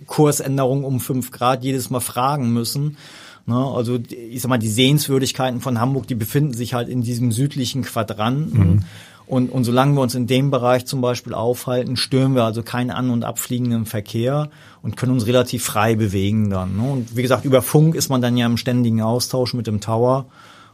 [0.06, 2.98] Kursänderung um fünf Grad jedes Mal fragen müssen.
[3.46, 3.56] Ne?
[3.56, 7.84] Also ich sag mal, die Sehenswürdigkeiten von Hamburg, die befinden sich halt in diesem südlichen
[7.84, 8.60] Quadranten.
[8.60, 8.80] Mhm.
[9.26, 12.90] Und, und solange wir uns in dem Bereich zum Beispiel aufhalten, stören wir also keinen
[12.90, 14.50] an- und abfliegenden Verkehr
[14.82, 16.78] und können uns relativ frei bewegen dann.
[16.78, 16.92] Ne?
[16.92, 20.26] Und wie gesagt, über Funk ist man dann ja im ständigen Austausch mit dem Tower.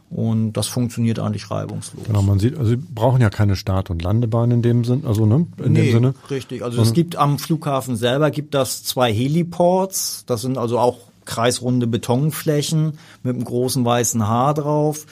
[0.08, 2.04] Und das funktioniert eigentlich reibungslos.
[2.06, 5.26] Genau, man sieht, also sie brauchen ja keine Start- und Landebahn in dem Sinn, also
[5.26, 6.14] ne, in nee, dem Sinne.
[6.30, 6.62] Richtig.
[6.62, 10.24] Also es gibt am Flughafen selber gibt das zwei Heliports.
[10.26, 15.06] Das sind also auch kreisrunde Betonflächen mit einem großen weißen Haar drauf.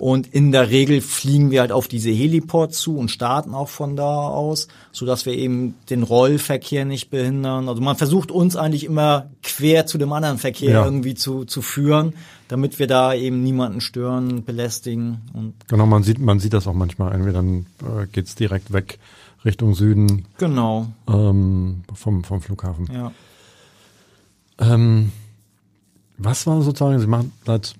[0.00, 3.96] Und in der Regel fliegen wir halt auf diese Heliports zu und starten auch von
[3.96, 7.68] da aus, so dass wir eben den Rollverkehr nicht behindern.
[7.68, 10.84] Also man versucht uns eigentlich immer quer zu dem anderen Verkehr Ja.
[10.84, 12.12] irgendwie zu, zu führen,
[12.46, 16.74] damit wir da eben niemanden stören, belästigen und Genau, man sieht, man sieht das auch
[16.74, 17.10] manchmal.
[17.10, 19.00] Irgendwie dann äh, geht's direkt weg
[19.44, 22.88] Richtung Süden genau, ähm, vom, vom Flughafen.
[22.92, 23.10] ja.
[24.60, 25.10] Ähm,
[26.18, 27.74] was war sozusagen, Sie machen seit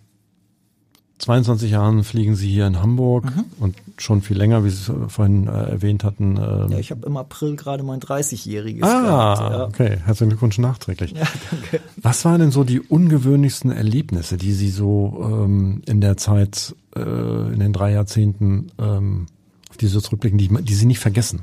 [1.19, 3.45] 22 Jahren fliegen Sie hier in Hamburg Mhm.
[3.59, 6.37] und schon viel länger, wie Sie es vorhin äh, erwähnt hatten.
[6.37, 9.01] ähm, Ja, ich habe im April gerade mein 30-jähriges ah,
[9.35, 9.41] gehabt.
[9.53, 9.65] Ja.
[9.65, 9.97] okay.
[10.05, 11.13] Herzlichen Glückwunsch nachträglich.
[11.13, 11.81] Ja, danke.
[11.97, 17.01] Was waren denn so die ungewöhnlichsten Erlebnisse, die Sie so ähm, in der Zeit, äh,
[17.01, 19.27] in den drei Jahrzehnten, ähm,
[19.71, 21.43] auf die Sie zurückblicken, die, die Sie nicht vergessen?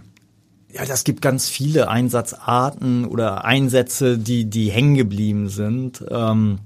[0.73, 6.03] Ja, das gibt ganz viele Einsatzarten oder Einsätze, die, die hängen geblieben sind.
[6.09, 6.59] Ähm,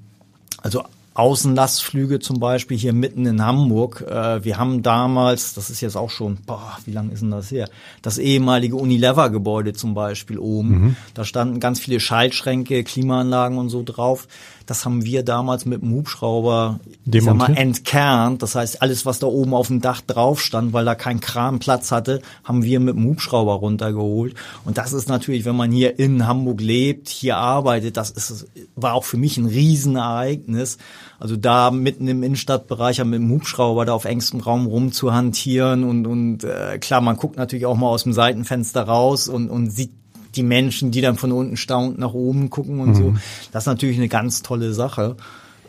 [0.61, 0.83] also
[1.19, 4.05] Außenlastflüge zum Beispiel hier mitten in Hamburg.
[4.09, 7.51] Äh, wir haben damals, das ist jetzt auch schon, boah, wie lange ist denn das
[7.51, 7.69] her?
[8.01, 10.95] Das ehemalige Unilever-Gebäude zum Beispiel oben.
[11.13, 14.27] Da standen ganz viele Schaltschränke, Klimaanlagen und so drauf.
[14.65, 16.79] Das haben wir damals mit dem Hubschrauber,
[17.11, 18.43] ich sag mal, entkernt.
[18.43, 21.57] Das heißt, alles, was da oben auf dem Dach drauf stand, weil da kein Kran
[21.57, 24.35] Platz hatte, haben wir mit dem Hubschrauber runtergeholt.
[24.65, 28.93] Und das ist natürlich, wenn man hier in Hamburg lebt, hier arbeitet, das ist, war
[28.93, 30.77] auch für mich ein Riesenereignis.
[31.19, 36.43] Also da mitten im Innenstadtbereich mit dem Hubschrauber da auf engstem Raum rumzuhantieren und, und
[36.43, 39.91] äh, klar, man guckt natürlich auch mal aus dem Seitenfenster raus und, und sieht
[40.35, 43.15] die Menschen, die dann von unten staunend nach oben gucken und so.
[43.51, 45.17] Das ist natürlich eine ganz tolle Sache.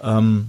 [0.03, 0.47] Ähm,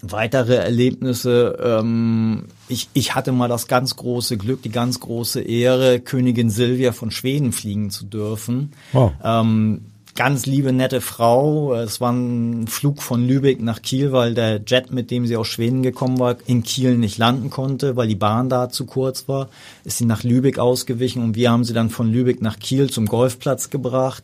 [0.00, 1.58] weitere Erlebnisse.
[1.62, 6.92] Ähm, ich, ich hatte mal das ganz große Glück, die ganz große Ehre, Königin Silvia
[6.92, 8.72] von Schweden fliegen zu dürfen.
[8.92, 9.12] Wow.
[9.22, 9.82] Ähm,
[10.14, 11.74] ganz liebe, nette Frau.
[11.74, 15.48] Es war ein Flug von Lübeck nach Kiel, weil der Jet, mit dem sie aus
[15.48, 19.48] Schweden gekommen war, in Kiel nicht landen konnte, weil die Bahn da zu kurz war.
[19.84, 23.06] Ist sie nach Lübeck ausgewichen und wir haben sie dann von Lübeck nach Kiel zum
[23.06, 24.22] Golfplatz gebracht.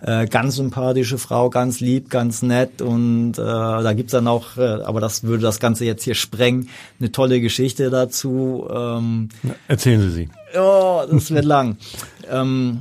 [0.00, 4.60] Äh, ganz sympathische Frau, ganz lieb, ganz nett und äh, da gibt's dann auch, äh,
[4.60, 6.68] aber das würde das Ganze jetzt hier sprengen,
[7.00, 8.68] eine tolle Geschichte dazu.
[8.70, 9.30] Ähm,
[9.68, 10.28] Erzählen Sie sie.
[10.58, 11.76] Oh, das wird lang.
[12.28, 12.80] Ähm,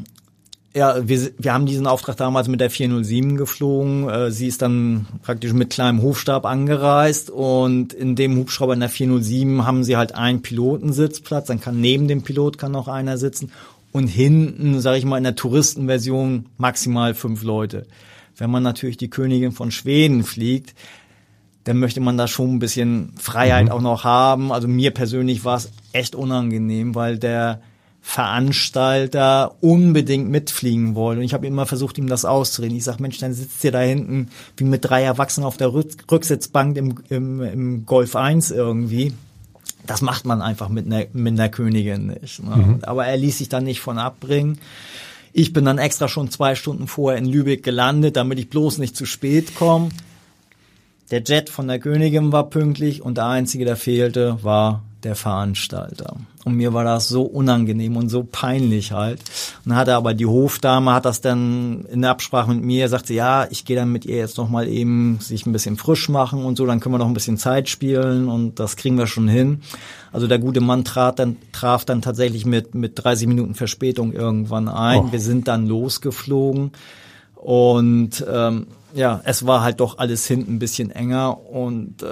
[0.76, 4.10] ja, wir, wir haben diesen Auftrag damals mit der 407 geflogen.
[4.10, 8.90] Äh, sie ist dann praktisch mit kleinem Hofstab angereist und in dem Hubschrauber in der
[8.90, 11.48] 407 haben sie halt einen Pilotensitzplatz.
[11.48, 13.54] Dann kann neben dem Pilot kann noch einer sitzen
[13.94, 17.88] und hinten, sage ich mal, in der Touristenversion maximal fünf Leute.
[18.36, 20.76] Wenn man natürlich die Königin von Schweden fliegt,
[21.64, 24.52] dann möchte man da schon ein bisschen Freiheit auch noch haben.
[24.52, 27.62] Also mir persönlich war es echt unangenehm, weil der
[28.08, 31.18] Veranstalter unbedingt mitfliegen wollen.
[31.18, 32.78] Und ich habe immer versucht, ihm das auszureden.
[32.78, 36.78] Ich sage, Mensch, dann sitzt ihr da hinten wie mit drei Erwachsenen auf der Rücksitzbank
[36.78, 39.12] im, im, im Golf 1 irgendwie.
[39.88, 42.44] Das macht man einfach mit einer, mit einer Königin nicht.
[42.44, 42.56] Ne?
[42.56, 42.80] Mhm.
[42.84, 44.60] Aber er ließ sich dann nicht von abbringen.
[45.34, 48.96] Ich bin dann extra schon zwei Stunden vorher in Lübeck gelandet, damit ich bloß nicht
[48.96, 49.90] zu spät komme.
[51.10, 56.18] Der Jet von der Königin war pünktlich und der einzige, der fehlte, war der Veranstalter.
[56.44, 59.20] Und mir war das so unangenehm und so peinlich halt.
[59.64, 62.90] Und dann hat er aber die Hofdame hat das dann in der Absprache mit mir,
[62.90, 66.10] sagte, ja, ich gehe dann mit ihr jetzt noch mal eben sich ein bisschen frisch
[66.10, 69.08] machen und so, dann können wir noch ein bisschen Zeit spielen und das kriegen wir
[69.08, 69.62] schon hin.
[70.12, 74.68] Also der gute Mann trat dann, traf dann tatsächlich mit, mit 30 Minuten Verspätung irgendwann
[74.68, 75.00] ein.
[75.00, 75.12] Oh.
[75.12, 76.72] Wir sind dann losgeflogen
[77.36, 82.08] und ähm, ja, es war halt doch alles hinten ein bisschen enger und äh,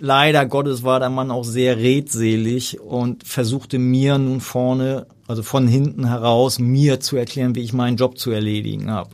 [0.00, 5.68] leider Gottes war der Mann auch sehr redselig und versuchte mir nun vorne, also von
[5.68, 9.10] hinten heraus, mir zu erklären, wie ich meinen Job zu erledigen habe.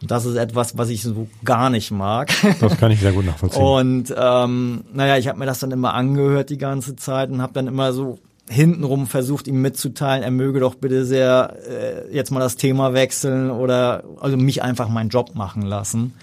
[0.00, 2.30] Und das ist etwas, was ich so gar nicht mag.
[2.60, 3.62] Das kann ich sehr gut nachvollziehen.
[3.62, 7.52] Und ähm, naja, ich habe mir das dann immer angehört die ganze Zeit und habe
[7.52, 12.40] dann immer so hintenrum versucht, ihm mitzuteilen, er möge doch bitte sehr äh, jetzt mal
[12.40, 16.14] das Thema wechseln oder also mich einfach meinen Job machen lassen.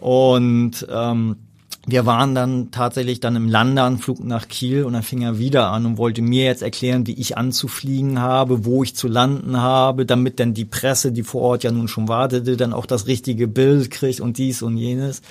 [0.00, 1.36] Und ähm,
[1.88, 5.86] wir waren dann tatsächlich dann im Landeanflug nach Kiel und dann fing er wieder an
[5.86, 10.40] und wollte mir jetzt erklären, wie ich anzufliegen habe, wo ich zu landen habe, damit
[10.40, 13.92] dann die Presse, die vor Ort ja nun schon wartete, dann auch das richtige Bild
[13.92, 15.22] kriegt und dies und jenes.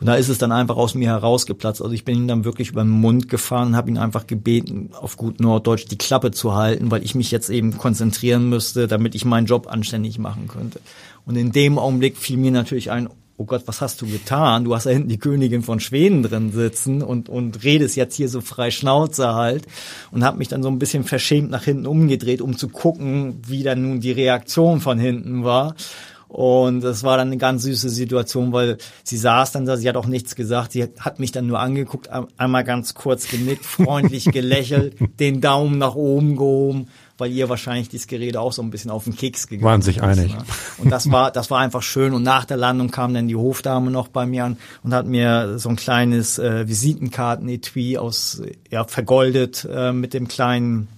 [0.00, 1.82] Und da ist es dann einfach aus mir herausgeplatzt.
[1.82, 4.90] Also ich bin ihm dann wirklich über den Mund gefahren und habe ihn einfach gebeten,
[5.00, 9.14] auf gut Norddeutsch die Klappe zu halten, weil ich mich jetzt eben konzentrieren müsste, damit
[9.14, 10.80] ich meinen Job anständig machen könnte.
[11.26, 14.64] Und in dem Augenblick fiel mir natürlich ein, oh Gott, was hast du getan?
[14.64, 18.28] Du hast da hinten die Königin von Schweden drin sitzen und, und redest jetzt hier
[18.28, 19.66] so frei Schnauze halt
[20.12, 23.62] und habe mich dann so ein bisschen verschämt nach hinten umgedreht, um zu gucken, wie
[23.62, 25.74] dann nun die Reaktion von hinten war.
[26.34, 29.94] Und es war dann eine ganz süße Situation, weil sie saß dann da, sie hat
[29.94, 34.96] auch nichts gesagt, sie hat mich dann nur angeguckt, einmal ganz kurz genickt, freundlich gelächelt,
[35.20, 39.04] den Daumen nach oben gehoben, weil ihr wahrscheinlich dieses Gerede auch so ein bisschen auf
[39.04, 40.34] den Keks gegangen Waren sich ist, einig.
[40.34, 40.42] Ne?
[40.78, 42.12] Und das war, das war einfach schön.
[42.12, 45.60] Und nach der Landung kam dann die Hofdame noch bei mir an und hat mir
[45.60, 48.42] so ein kleines äh, Visitenkarten-Etui aus,
[48.72, 50.88] ja, vergoldet äh, mit dem kleinen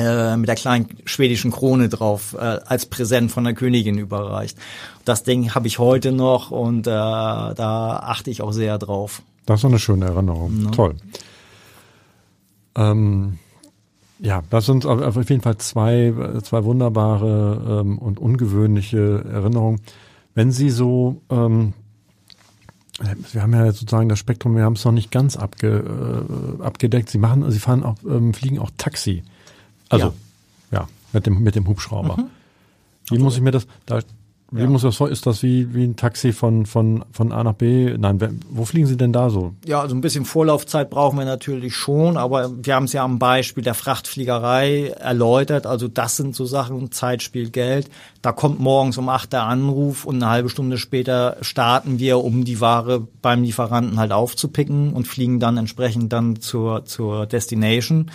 [0.00, 4.58] äh, mit der kleinen schwedischen Krone drauf äh, als Präsent von der Königin überreicht.
[5.04, 9.22] Das Ding habe ich heute noch und äh, da achte ich auch sehr drauf.
[9.46, 10.64] Das ist eine schöne Erinnerung.
[10.64, 10.70] Ja.
[10.70, 10.94] Toll.
[12.76, 13.38] Ähm,
[14.20, 19.80] ja, das sind auf jeden Fall zwei, zwei wunderbare ähm, und ungewöhnliche Erinnerungen.
[20.34, 21.72] Wenn Sie so, ähm,
[23.32, 26.26] wir haben ja sozusagen das Spektrum, wir haben es noch nicht ganz abge,
[26.58, 27.08] äh, abgedeckt.
[27.08, 29.22] Sie machen, Sie fahren auch, ähm, fliegen auch Taxi.
[29.90, 30.14] Also,
[30.70, 32.16] ja, ja mit dem, mit dem Hubschrauber.
[32.16, 32.26] Mhm.
[33.10, 34.00] Wie muss ich mir das, da,
[34.52, 34.66] wie ja.
[34.66, 37.96] muss das, ist das wie, wie ein Taxi von, von, von A nach B?
[37.96, 39.54] Nein, wo fliegen Sie denn da so?
[39.64, 43.20] Ja, also ein bisschen Vorlaufzeit brauchen wir natürlich schon, aber wir haben es ja am
[43.20, 45.66] Beispiel der Frachtfliegerei erläutert.
[45.66, 47.88] Also das sind so Sachen, Zeit spielt Geld.
[48.22, 52.44] Da kommt morgens um acht der Anruf und eine halbe Stunde später starten wir, um
[52.44, 58.10] die Ware beim Lieferanten halt aufzupicken und fliegen dann entsprechend dann zur, zur Destination.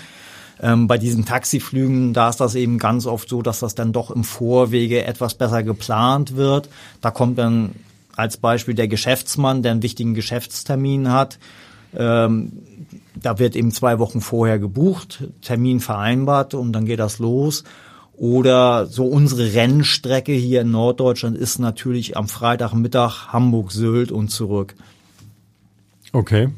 [0.62, 4.10] Ähm, bei diesen Taxiflügen, da ist das eben ganz oft so, dass das dann doch
[4.10, 6.70] im Vorwege etwas besser geplant wird.
[7.02, 7.76] Da kommt dann
[8.16, 11.38] als Beispiel der Geschäftsmann, der einen wichtigen Geschäftstermin hat.
[11.96, 12.54] Ähm,
[13.16, 17.64] da wird eben zwei Wochen vorher gebucht, Termin vereinbart und dann geht das los.
[18.18, 24.76] Oder so unsere Rennstrecke hier in Norddeutschland ist natürlich am Freitagmittag Hamburg-Sylt und zurück.
[26.14, 26.50] Okay.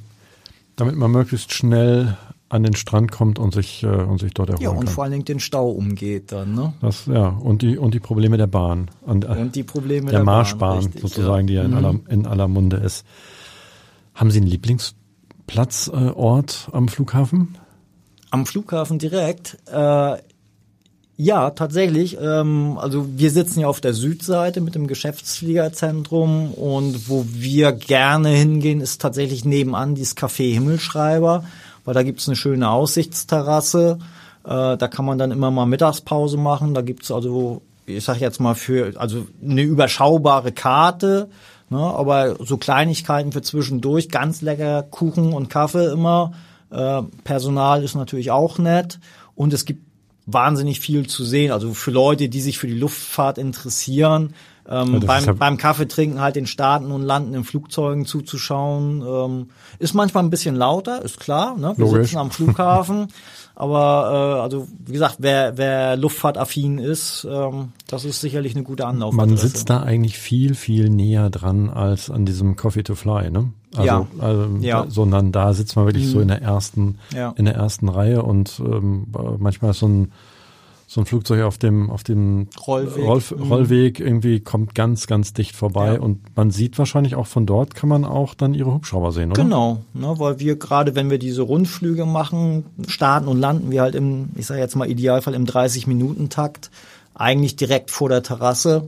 [0.76, 2.16] Damit man möglichst schnell
[2.50, 4.88] an den Strand kommt und sich äh, und sich dort erholen Ja, und kann.
[4.88, 6.74] vor allen Dingen den Stau umgeht dann, ne?
[6.82, 10.20] Das ja und die und die Probleme der Bahn und, äh, und die Probleme der,
[10.20, 11.48] der Marschbahn richtig, sozusagen, ja.
[11.48, 11.78] die ja in, mhm.
[11.78, 13.06] aller, in aller Munde ist.
[14.14, 17.58] Haben Sie einen Lieblingsplatzort äh, am Flughafen?
[18.32, 19.58] Am Flughafen direkt.
[19.72, 20.18] Äh,
[21.20, 22.16] ja, tatsächlich.
[22.22, 28.30] Ähm, also wir sitzen ja auf der Südseite mit dem Geschäftsfliegerzentrum und wo wir gerne
[28.30, 31.44] hingehen, ist tatsächlich nebenan dieses Café Himmelschreiber
[31.88, 33.98] weil da gibt's eine schöne Aussichtsterrasse.
[34.44, 36.74] Äh, da kann man dann immer mal Mittagspause machen.
[36.74, 41.30] Da gibt's also, ich sag jetzt mal für, also eine überschaubare Karte.
[41.70, 46.34] Ne, aber so Kleinigkeiten für zwischendurch, ganz lecker Kuchen und Kaffee immer.
[46.72, 49.00] Äh, Personal ist natürlich auch nett
[49.34, 49.84] und es gibt
[50.26, 51.54] wahnsinnig viel zu sehen.
[51.54, 54.34] Also für Leute, die sich für die Luftfahrt interessieren,
[54.70, 59.02] Ähm, beim, ja- beim Kaffeetrinken halt den Starten und Landen in Flugzeugen zuzuschauen.
[59.08, 59.50] Ähm,
[59.80, 61.56] ist manchmal ein bisschen lauter, ist klar.
[61.58, 61.74] Ne?
[61.78, 62.08] Wir Logisch.
[62.08, 63.08] sitzen am Flughafen.
[63.56, 68.86] aber äh, also wie gesagt, wer, wer luftfahrtaffin ist, ähm, das ist sicherlich eine gute
[68.86, 69.28] Anlaufadresse.
[69.32, 73.52] Man sitzt da eigentlich viel, viel näher dran als an diesem Coffee to Fly, ne?
[73.76, 74.08] Also, Ja.
[74.20, 74.84] also Ja.
[74.84, 77.34] Da, sondern da sitzt man wirklich so in der ersten, Ja.
[77.38, 79.08] in der ersten Reihe und ähm,
[79.40, 80.12] manchmal ist so ein
[80.90, 83.04] so ein Flugzeug auf dem auf dem Rollweg.
[83.06, 86.00] Rollf- Rollweg irgendwie kommt ganz ganz dicht vorbei Ja.
[86.00, 89.44] und man sieht wahrscheinlich auch von dort kann man auch dann ihre Hubschrauber sehen, oder?
[89.44, 93.96] Genau, ne, weil wir gerade, wenn wir diese Rundflüge machen, starten und landen wir halt
[93.96, 96.72] im, ich sage jetzt mal Idealfall im 30-Minuten-Takt,
[97.16, 98.88] eigentlich direkt vor der Terrasse.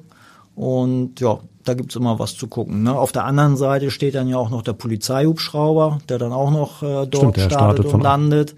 [0.56, 2.84] Und ja, da gibt's immer was zu gucken.
[2.84, 2.94] Ne?
[2.98, 6.82] Auf der anderen Seite steht dann ja auch noch der Polizeihubschrauber, der dann auch noch
[6.84, 8.56] äh, dort Stimmt, startet startet und landet.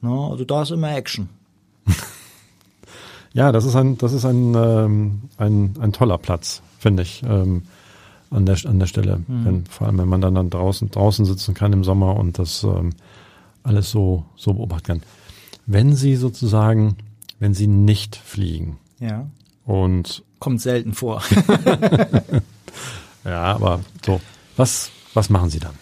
[0.00, 0.10] Ne?
[0.30, 1.28] Also da ist immer Action.
[3.34, 7.62] Ja, das ist ein, das ist ein, ähm, ein, ein toller Platz, finde ich, ähm,
[8.30, 9.18] an der, an der Stelle.
[9.26, 9.44] Mhm.
[9.44, 12.62] Wenn, vor allem, wenn man dann, dann draußen, draußen sitzen kann im Sommer und das
[12.62, 12.90] ähm,
[13.64, 15.02] alles so, so beobachten kann.
[15.66, 16.96] Wenn Sie sozusagen,
[17.40, 19.26] wenn Sie nicht fliegen Ja.
[19.64, 21.22] und, Kommt selten vor.
[23.24, 24.20] ja, aber so,
[24.56, 25.74] was, was machen Sie dann?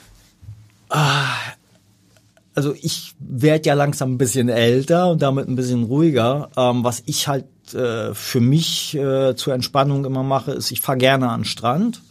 [2.55, 6.51] Also ich werde ja langsam ein bisschen älter und damit ein bisschen ruhiger.
[6.57, 10.99] Ähm, was ich halt äh, für mich äh, zur Entspannung immer mache, ist, ich fahre
[10.99, 12.03] gerne an den Strand.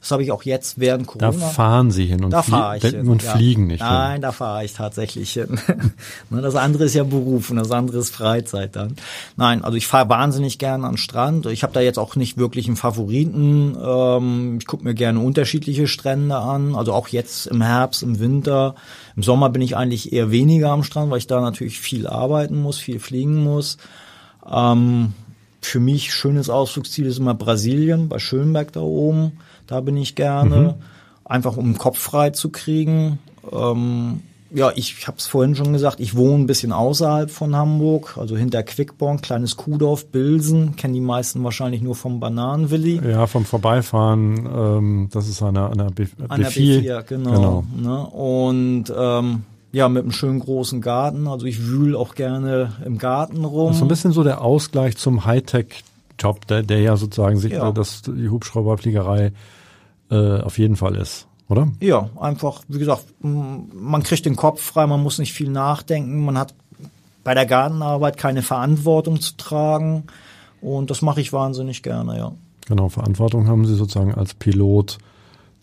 [0.00, 1.46] Das habe ich auch jetzt während Da Corona.
[1.46, 3.06] fahren Sie hin und, Da flie- ich hin.
[3.08, 3.36] und ja.
[3.36, 3.82] fliegen nicht.
[3.82, 5.60] Nein, da fahre ich tatsächlich hin.
[6.28, 8.96] Ne, das andere ist ja Beruf und das andere ist Freizeit dann.
[9.36, 11.46] Nein, also ich fahre wahnsinnig gerne an den Strand.
[11.46, 13.76] Ich habe da jetzt auch nicht wirklich einen Favoriten.
[13.80, 16.74] Ähm, ich gucke mir gerne unterschiedliche Strände an.
[16.74, 18.74] Also auch jetzt im Herbst, im Winter.
[19.16, 22.60] Im Sommer bin ich eigentlich eher weniger am Strand, weil ich da natürlich viel arbeiten
[22.60, 23.78] muss, viel fliegen muss.
[24.50, 25.12] Ähm,
[25.60, 29.32] für mich schönes Ausflugsziel ist immer Brasilien, bei Schönberg da oben.
[29.66, 30.76] Da bin ich gerne.
[31.24, 33.18] Einfach um den Kopf frei zu kriegen.
[33.50, 34.22] Ähm,
[34.54, 38.36] ja, ich habe es vorhin schon gesagt, ich wohne ein bisschen außerhalb von Hamburg, also
[38.36, 43.00] hinter Quickborn, kleines Kuhdorf, Bilsen, kennen die meisten wahrscheinlich nur vom Bananenwilli.
[43.08, 46.82] Ja, vom Vorbeifahren, ähm, das ist an der, an der, B, An der B4.
[46.82, 47.64] B4, genau.
[47.76, 48.06] Ne?
[48.06, 51.26] Und ähm, ja, mit einem schönen großen Garten.
[51.28, 53.68] Also ich wühl auch gerne im Garten rum.
[53.68, 57.52] Das ist so ein bisschen so der Ausgleich zum Hightech-Job, der, der ja sozusagen sich,
[57.52, 57.72] Ja.
[57.72, 59.32] dass die Hubschrauberfliegerei
[60.10, 61.68] äh, auf jeden Fall ist, oder?
[61.80, 66.38] Ja, einfach, wie gesagt, man kriegt den Kopf frei, man muss nicht viel nachdenken, man
[66.38, 66.54] hat
[67.22, 70.04] bei der Gartenarbeit keine Verantwortung zu tragen
[70.60, 72.32] und das mache ich wahnsinnig gerne, ja.
[72.66, 74.98] Genau, Verantwortung haben Sie sozusagen als Pilot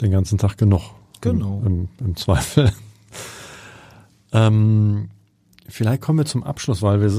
[0.02, 0.82] den ganzen Tag genug.
[1.22, 1.62] Genau.
[1.66, 2.72] Im, im, im Zweifel.
[4.34, 5.10] ähm,
[5.68, 7.10] vielleicht kommen wir zum Abschluss, weil wir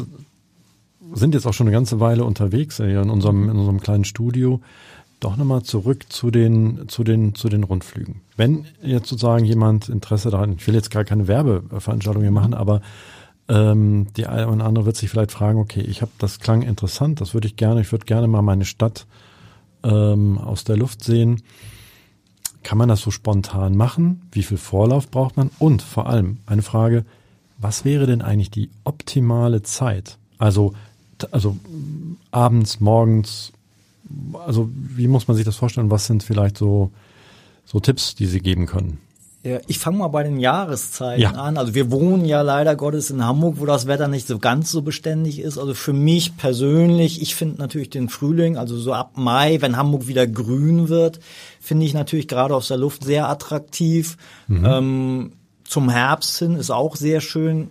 [1.12, 4.04] sind jetzt auch schon eine ganze Weile unterwegs äh, hier in unserem, in unserem kleinen
[4.04, 4.60] Studio.
[5.20, 8.22] Doch nochmal zurück zu den, zu den, zu den Rundflügen.
[8.40, 12.80] Wenn jetzt sozusagen jemand Interesse daran, ich will jetzt gar keine Werbeveranstaltung hier machen, aber
[13.50, 17.20] ähm, die eine oder andere wird sich vielleicht fragen, okay, ich habe das klang interessant,
[17.20, 19.04] das würde ich gerne, ich würde gerne mal meine Stadt
[19.82, 21.42] ähm, aus der Luft sehen.
[22.62, 24.22] Kann man das so spontan machen?
[24.32, 25.50] Wie viel Vorlauf braucht man?
[25.58, 27.04] Und vor allem eine Frage,
[27.58, 30.16] was wäre denn eigentlich die optimale Zeit?
[30.38, 30.72] Also,
[31.30, 31.58] also
[32.30, 33.52] abends, morgens,
[34.46, 35.90] also wie muss man sich das vorstellen?
[35.90, 36.90] Was sind vielleicht so,
[37.70, 38.98] so Tipps, die Sie geben können?
[39.42, 41.30] Ja, ich fange mal bei den Jahreszeiten Ja.
[41.30, 41.56] an.
[41.56, 44.82] Also wir wohnen ja leider Gottes in Hamburg, wo das Wetter nicht so ganz so
[44.82, 45.56] beständig ist.
[45.56, 50.06] Also für mich persönlich, ich finde natürlich den Frühling, also so ab Mai, wenn Hamburg
[50.08, 51.20] wieder grün wird,
[51.58, 54.18] finde ich natürlich gerade aus der Luft sehr attraktiv.
[54.50, 55.32] Ähm,
[55.64, 57.68] zum Herbst hin ist auch sehr schön.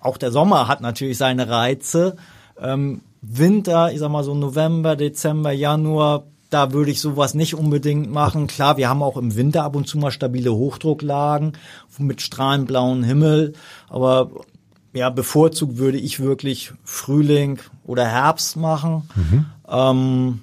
[0.00, 2.16] Auch der Sommer hat natürlich seine Reize.
[2.60, 8.10] Ähm, Winter, ich sag mal so November, Dezember, Januar, da würde ich sowas nicht unbedingt
[8.10, 8.46] machen.
[8.46, 11.52] Klar, wir haben auch im Winter ab und zu mal stabile Hochdrucklagen
[11.98, 13.54] mit strahlend blauen Himmel,
[13.88, 14.30] aber
[14.92, 19.08] ja, bevorzugt würde ich wirklich Frühling oder Herbst machen.
[19.68, 20.42] Ähm,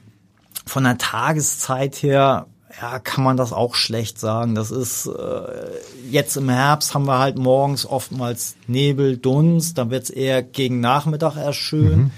[0.65, 2.47] von der Tageszeit her,
[2.81, 4.55] ja, kann man das auch schlecht sagen.
[4.55, 10.09] Das ist äh, jetzt im Herbst haben wir halt morgens oftmals Nebel, Dunst, dann wird's
[10.09, 12.11] eher gegen Nachmittag erst schön.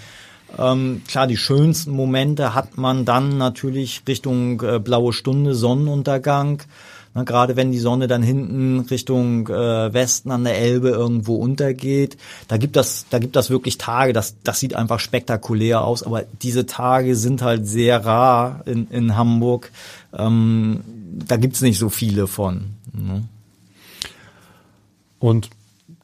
[0.58, 6.64] Ähm, klar, die schönsten Momente hat man dann natürlich Richtung äh, blaue Stunde, Sonnenuntergang.
[7.14, 12.18] Na, gerade wenn die Sonne dann hinten Richtung äh, Westen an der Elbe irgendwo untergeht,
[12.48, 16.24] da gibt das, da gibt das wirklich Tage, das, das sieht einfach spektakulär aus, aber
[16.42, 19.72] diese Tage sind halt sehr rar in, in Hamburg.
[20.14, 20.82] Ähm,
[21.28, 22.76] da gibt's nicht so viele von.
[22.94, 23.24] Ne?
[25.20, 25.50] Und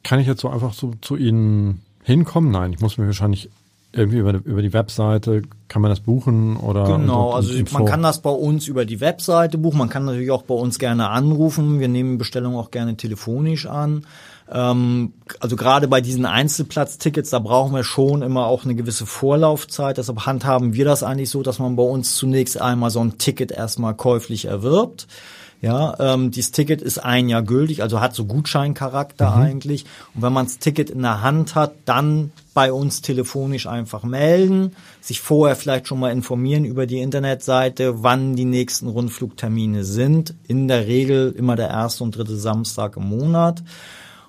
[0.02, 2.50] kann ich jetzt so einfach so zu Ihnen hinkommen?
[2.50, 3.48] Nein, ich muss mich wahrscheinlich
[3.92, 8.20] irgendwie über, über die Webseite kann man das buchen oder genau also man kann das
[8.20, 11.80] bei uns über die Webseite buchen man kann natürlich auch bei uns gerne anrufen.
[11.80, 14.06] Wir nehmen Bestellungen auch gerne telefonisch an.
[14.50, 19.96] Ähm, also gerade bei diesen Einzelplatztickets da brauchen wir schon immer auch eine gewisse Vorlaufzeit.
[19.96, 23.52] Deshalb handhaben wir das eigentlich so dass man bei uns zunächst einmal so ein Ticket
[23.52, 25.06] erstmal käuflich erwirbt
[25.60, 29.42] ja, ähm, dieses Ticket ist ein Jahr gültig, also hat so Gutscheincharakter mhm.
[29.42, 29.86] eigentlich.
[30.14, 34.76] Und wenn man das Ticket in der Hand hat, dann bei uns telefonisch einfach melden,
[35.00, 40.34] sich vorher vielleicht schon mal informieren über die Internetseite, wann die nächsten Rundflugtermine sind.
[40.46, 43.62] In der Regel immer der erste und dritte Samstag im Monat.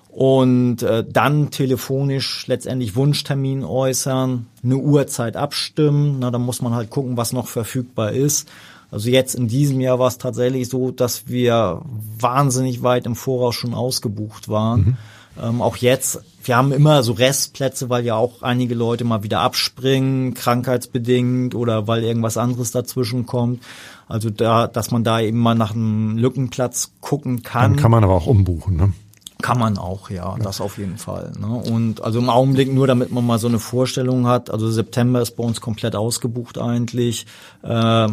[0.08, 6.16] Und äh, dann telefonisch letztendlich Wunschtermin äußern, eine Uhrzeit abstimmen.
[6.18, 8.48] Na, dann muss man halt gucken, was noch verfügbar ist.
[8.90, 11.82] Also jetzt in diesem Jahr war es tatsächlich so, dass wir
[12.18, 14.80] wahnsinnig weit im Voraus schon ausgebucht waren.
[14.80, 14.96] Mhm.
[15.40, 19.40] Ähm, auch jetzt, wir haben immer so Restplätze, weil ja auch einige Leute mal wieder
[19.40, 23.62] abspringen, krankheitsbedingt oder weil irgendwas anderes dazwischen kommt.
[24.08, 27.74] Also da, dass man da eben mal nach einem Lückenplatz gucken kann.
[27.74, 28.92] Dann kann man aber auch umbuchen, ne?
[29.40, 31.32] Kann man auch, ja, ja, das auf jeden Fall.
[31.40, 31.46] Ne?
[31.46, 34.50] Und also im Augenblick nur, damit man mal so eine Vorstellung hat.
[34.50, 37.24] Also September ist bei uns komplett ausgebucht eigentlich.
[37.62, 38.08] Äh,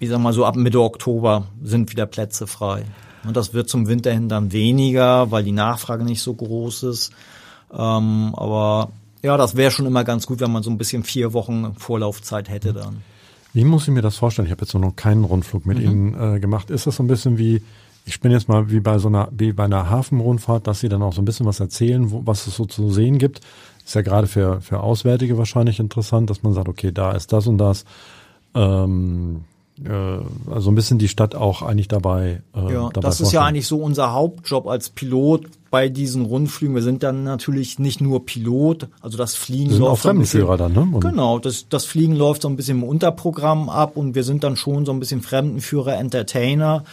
[0.00, 2.84] ich sag mal so ab Mitte Oktober sind wieder Plätze frei.
[3.24, 7.12] Und das wird zum Winter hin dann weniger, weil die Nachfrage nicht so groß ist.
[7.72, 8.90] Ähm, aber
[9.22, 12.48] ja, das wäre schon immer ganz gut, wenn man so ein bisschen vier Wochen Vorlaufzeit
[12.48, 13.02] hätte dann.
[13.54, 14.46] Wie muss ich mir das vorstellen?
[14.46, 15.84] Ich habe jetzt noch keinen Rundflug mit mhm.
[15.84, 16.70] Ihnen äh, gemacht.
[16.70, 17.62] Ist das so ein bisschen wie,
[18.04, 21.02] ich bin jetzt mal wie bei so einer, wie bei einer Hafenrundfahrt, dass Sie dann
[21.02, 23.40] auch so ein bisschen was erzählen, wo, was es so zu sehen gibt?
[23.84, 27.46] Ist ja gerade für, für Auswärtige wahrscheinlich interessant, dass man sagt, okay, da ist das
[27.46, 27.84] und das.
[28.54, 29.53] Ähm, äh,
[30.50, 32.42] also ein bisschen die Stadt auch eigentlich dabei.
[32.54, 36.76] Äh, ja, dabei das ist ja eigentlich so unser Hauptjob als Pilot bei diesen Rundflügen.
[36.76, 40.74] Wir sind dann natürlich nicht nur Pilot, also das Fliegen sind läuft auch Fremdenführer dann,
[40.74, 40.80] ne?
[40.92, 44.44] Und genau, das, das Fliegen läuft so ein bisschen im Unterprogramm ab und wir sind
[44.44, 46.84] dann schon so ein bisschen Fremdenführer, Entertainer.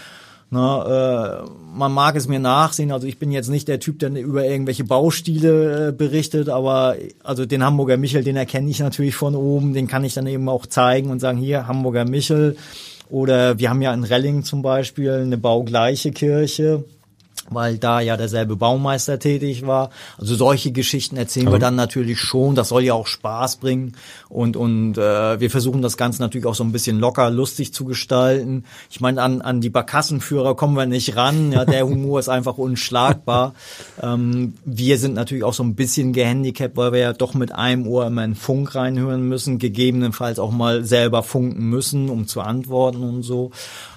[0.53, 4.11] Na, äh, man mag es mir nachsehen, also ich bin jetzt nicht der Typ, der
[4.11, 9.33] über irgendwelche Baustile äh, berichtet, aber also den Hamburger Michel, den erkenne ich natürlich von
[9.33, 12.57] oben, den kann ich dann eben auch zeigen und sagen, hier, Hamburger Michel.
[13.09, 16.83] Oder wir haben ja in Relling zum Beispiel eine baugleiche Kirche
[17.51, 19.89] weil da ja derselbe Baumeister tätig war.
[20.17, 22.55] Also solche Geschichten erzählen Aber wir dann natürlich schon.
[22.55, 23.93] Das soll ja auch Spaß bringen
[24.29, 27.85] und und äh, wir versuchen das Ganze natürlich auch so ein bisschen locker, lustig zu
[27.85, 28.63] gestalten.
[28.89, 31.51] Ich meine, an an die Barkassenführer kommen wir nicht ran.
[31.51, 33.53] Ja, der Humor ist einfach unschlagbar.
[34.01, 37.87] ähm, wir sind natürlich auch so ein bisschen gehandicapt, weil wir ja doch mit einem
[37.87, 43.03] Ohr immer in Funk reinhören müssen, gegebenenfalls auch mal selber funken müssen, um zu antworten
[43.03, 43.51] und so.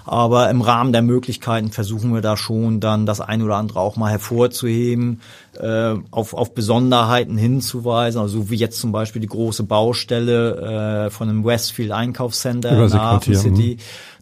[0.05, 3.95] Aber im Rahmen der Möglichkeiten versuchen wir da schon dann das eine oder andere auch
[3.95, 5.21] mal hervorzuheben,
[5.59, 11.29] äh, auf, auf Besonderheiten hinzuweisen, also wie jetzt zum Beispiel die große Baustelle äh, von
[11.29, 13.77] einem Westfield Einkaufscenter in der Hafen City.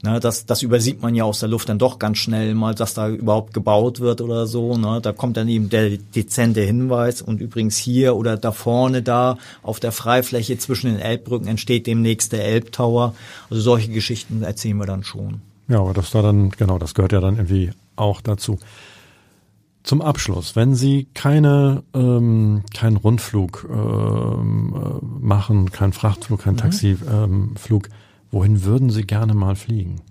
[0.05, 2.93] Ne, das, das übersieht man ja aus der Luft dann doch ganz schnell mal, dass
[2.93, 4.78] da überhaupt gebaut wird oder so.
[4.78, 4.99] Ne?
[5.01, 9.80] Da kommt dann eben der dezente Hinweis und übrigens hier oder da vorne da auf
[9.80, 13.15] der Freifläche zwischen den Elbbrücken entsteht demnächst der Elbtower.
[13.49, 15.39] Also solche Geschichten erzählen wir dann schon.
[15.69, 18.59] Ja, aber das da dann, genau, das gehört ja dann irgendwie auch dazu.
[19.84, 26.59] Zum Abschluss, wenn Sie keine, ähm, keinen Rundflug ähm, äh, machen, keinen Frachtflug, keinen mhm.
[26.59, 27.93] Taxiflug, ähm,
[28.31, 30.01] wohin würden Sie gerne mal fliegen?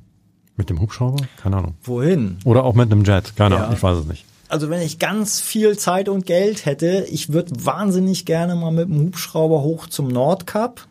[0.56, 1.24] Mit dem Hubschrauber?
[1.38, 1.74] Keine Ahnung.
[1.82, 2.36] Wohin?
[2.44, 3.34] Oder auch mit einem Jet?
[3.34, 3.62] Keine ja.
[3.62, 4.26] Ahnung, ich weiß es nicht.
[4.50, 8.90] Also wenn ich ganz viel Zeit und Geld hätte, ich würde wahnsinnig gerne mal mit
[8.90, 10.86] dem Hubschrauber hoch zum Nordkap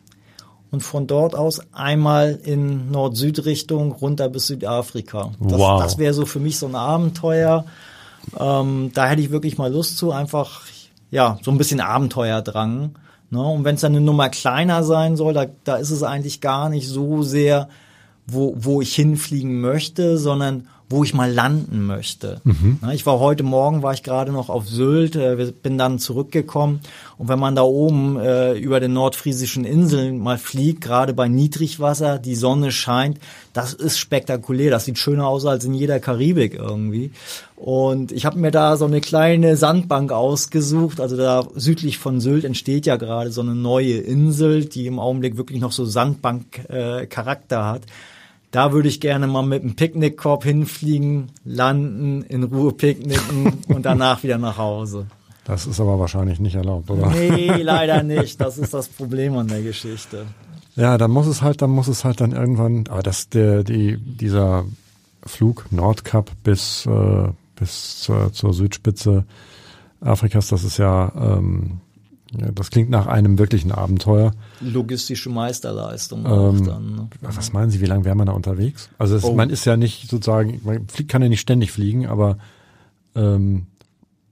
[0.71, 5.33] und von dort aus einmal in Nord-Süd-Richtung runter bis Südafrika.
[5.39, 5.83] Das, wow.
[5.83, 7.65] das wäre so für mich so ein Abenteuer.
[8.39, 10.61] Ähm, da hätte ich wirklich mal Lust zu, einfach
[11.09, 12.91] ja so ein bisschen Abenteuerdrang.
[13.29, 13.41] Ne?
[13.41, 16.69] Und wenn es dann eine Nummer kleiner sein soll, da, da ist es eigentlich gar
[16.69, 17.69] nicht so sehr,
[18.27, 22.41] wo, wo ich hinfliegen möchte, sondern wo ich mal landen möchte.
[22.43, 22.79] Mhm.
[22.93, 26.81] Ich war heute Morgen, war ich gerade noch auf Sylt, äh, bin dann zurückgekommen
[27.17, 32.19] und wenn man da oben äh, über den nordfriesischen Inseln mal fliegt, gerade bei Niedrigwasser,
[32.19, 33.19] die Sonne scheint,
[33.53, 37.11] das ist spektakulär, das sieht schöner aus als in jeder Karibik irgendwie.
[37.55, 42.43] Und ich habe mir da so eine kleine Sandbank ausgesucht, also da südlich von Sylt
[42.43, 47.63] entsteht ja gerade so eine neue Insel, die im Augenblick wirklich noch so Sandbank-Charakter äh,
[47.63, 47.81] hat.
[48.51, 54.23] Da würde ich gerne mal mit einem Picknickkorb hinfliegen, landen, in Ruhe picknicken und danach
[54.23, 55.07] wieder nach Hause.
[55.45, 57.09] Das ist aber wahrscheinlich nicht erlaubt, oder?
[57.09, 58.39] Nee, leider nicht.
[58.39, 60.25] Das ist das Problem an der Geschichte.
[60.75, 63.97] Ja, dann muss es halt, dann muss es halt dann irgendwann, aber das, der, die,
[63.97, 64.65] dieser
[65.25, 69.25] Flug Nordkap bis, äh, bis zur, zur Südspitze
[70.01, 71.79] Afrikas, das ist ja, ähm,
[72.39, 74.31] Ja, das klingt nach einem wirklichen Abenteuer.
[74.61, 76.95] Logistische Meisterleistung auch Ähm, dann.
[76.95, 77.09] Ne?
[77.21, 78.89] Was meinen Sie, wie lange wäre man da unterwegs?
[78.97, 79.33] Also es, Oh.
[79.33, 82.37] man ist ja nicht sozusagen, man fliegt, kann ja nicht ständig fliegen, aber
[83.15, 83.65] ähm,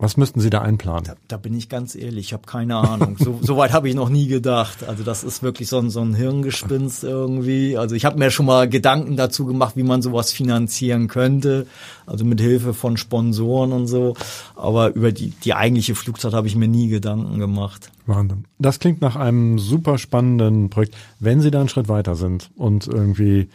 [0.02, 1.04] was müssten Sie da einplanen?
[1.04, 3.18] Da, da bin ich ganz ehrlich, ich habe keine Ahnung.
[3.20, 4.86] So, so weit habe ich noch nie gedacht.
[4.88, 7.78] Also das ist wirklich so ein, so ein Hirngespinst irgendwie.
[7.78, 11.68] Also ich habe mir schon mal Gedanken dazu gemacht, wie man sowas finanzieren könnte.
[12.06, 14.16] Also mit Hilfe von Sponsoren und so.
[14.56, 17.92] Aber über die, die eigentliche Flugzeit habe ich mir nie Gedanken gemacht.
[18.06, 18.46] Wahnsinn.
[18.58, 20.96] Das klingt nach einem super spannenden Projekt.
[21.20, 23.50] Wenn Sie da einen Schritt weiter sind und irgendwie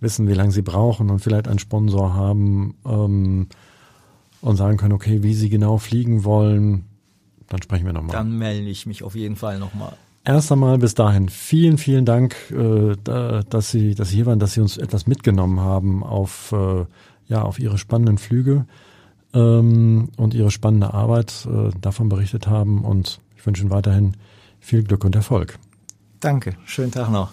[0.00, 3.48] wissen, wie lange Sie brauchen und vielleicht einen Sponsor haben ähm,
[4.40, 6.84] und sagen können, okay, wie Sie genau fliegen wollen,
[7.48, 8.12] dann sprechen wir nochmal.
[8.12, 9.92] Dann melde ich mich auf jeden Fall nochmal.
[10.24, 14.38] Erst einmal bis dahin vielen, vielen Dank, äh, da, dass Sie, dass Sie hier waren,
[14.38, 16.84] dass Sie uns etwas mitgenommen haben auf, äh,
[17.26, 18.66] ja, auf Ihre spannenden Flüge
[19.32, 22.84] ähm, und Ihre spannende Arbeit äh, davon berichtet haben.
[22.84, 24.14] Und ich wünsche Ihnen weiterhin
[24.60, 25.58] viel Glück und Erfolg.
[26.20, 27.32] Danke, schönen Tag noch.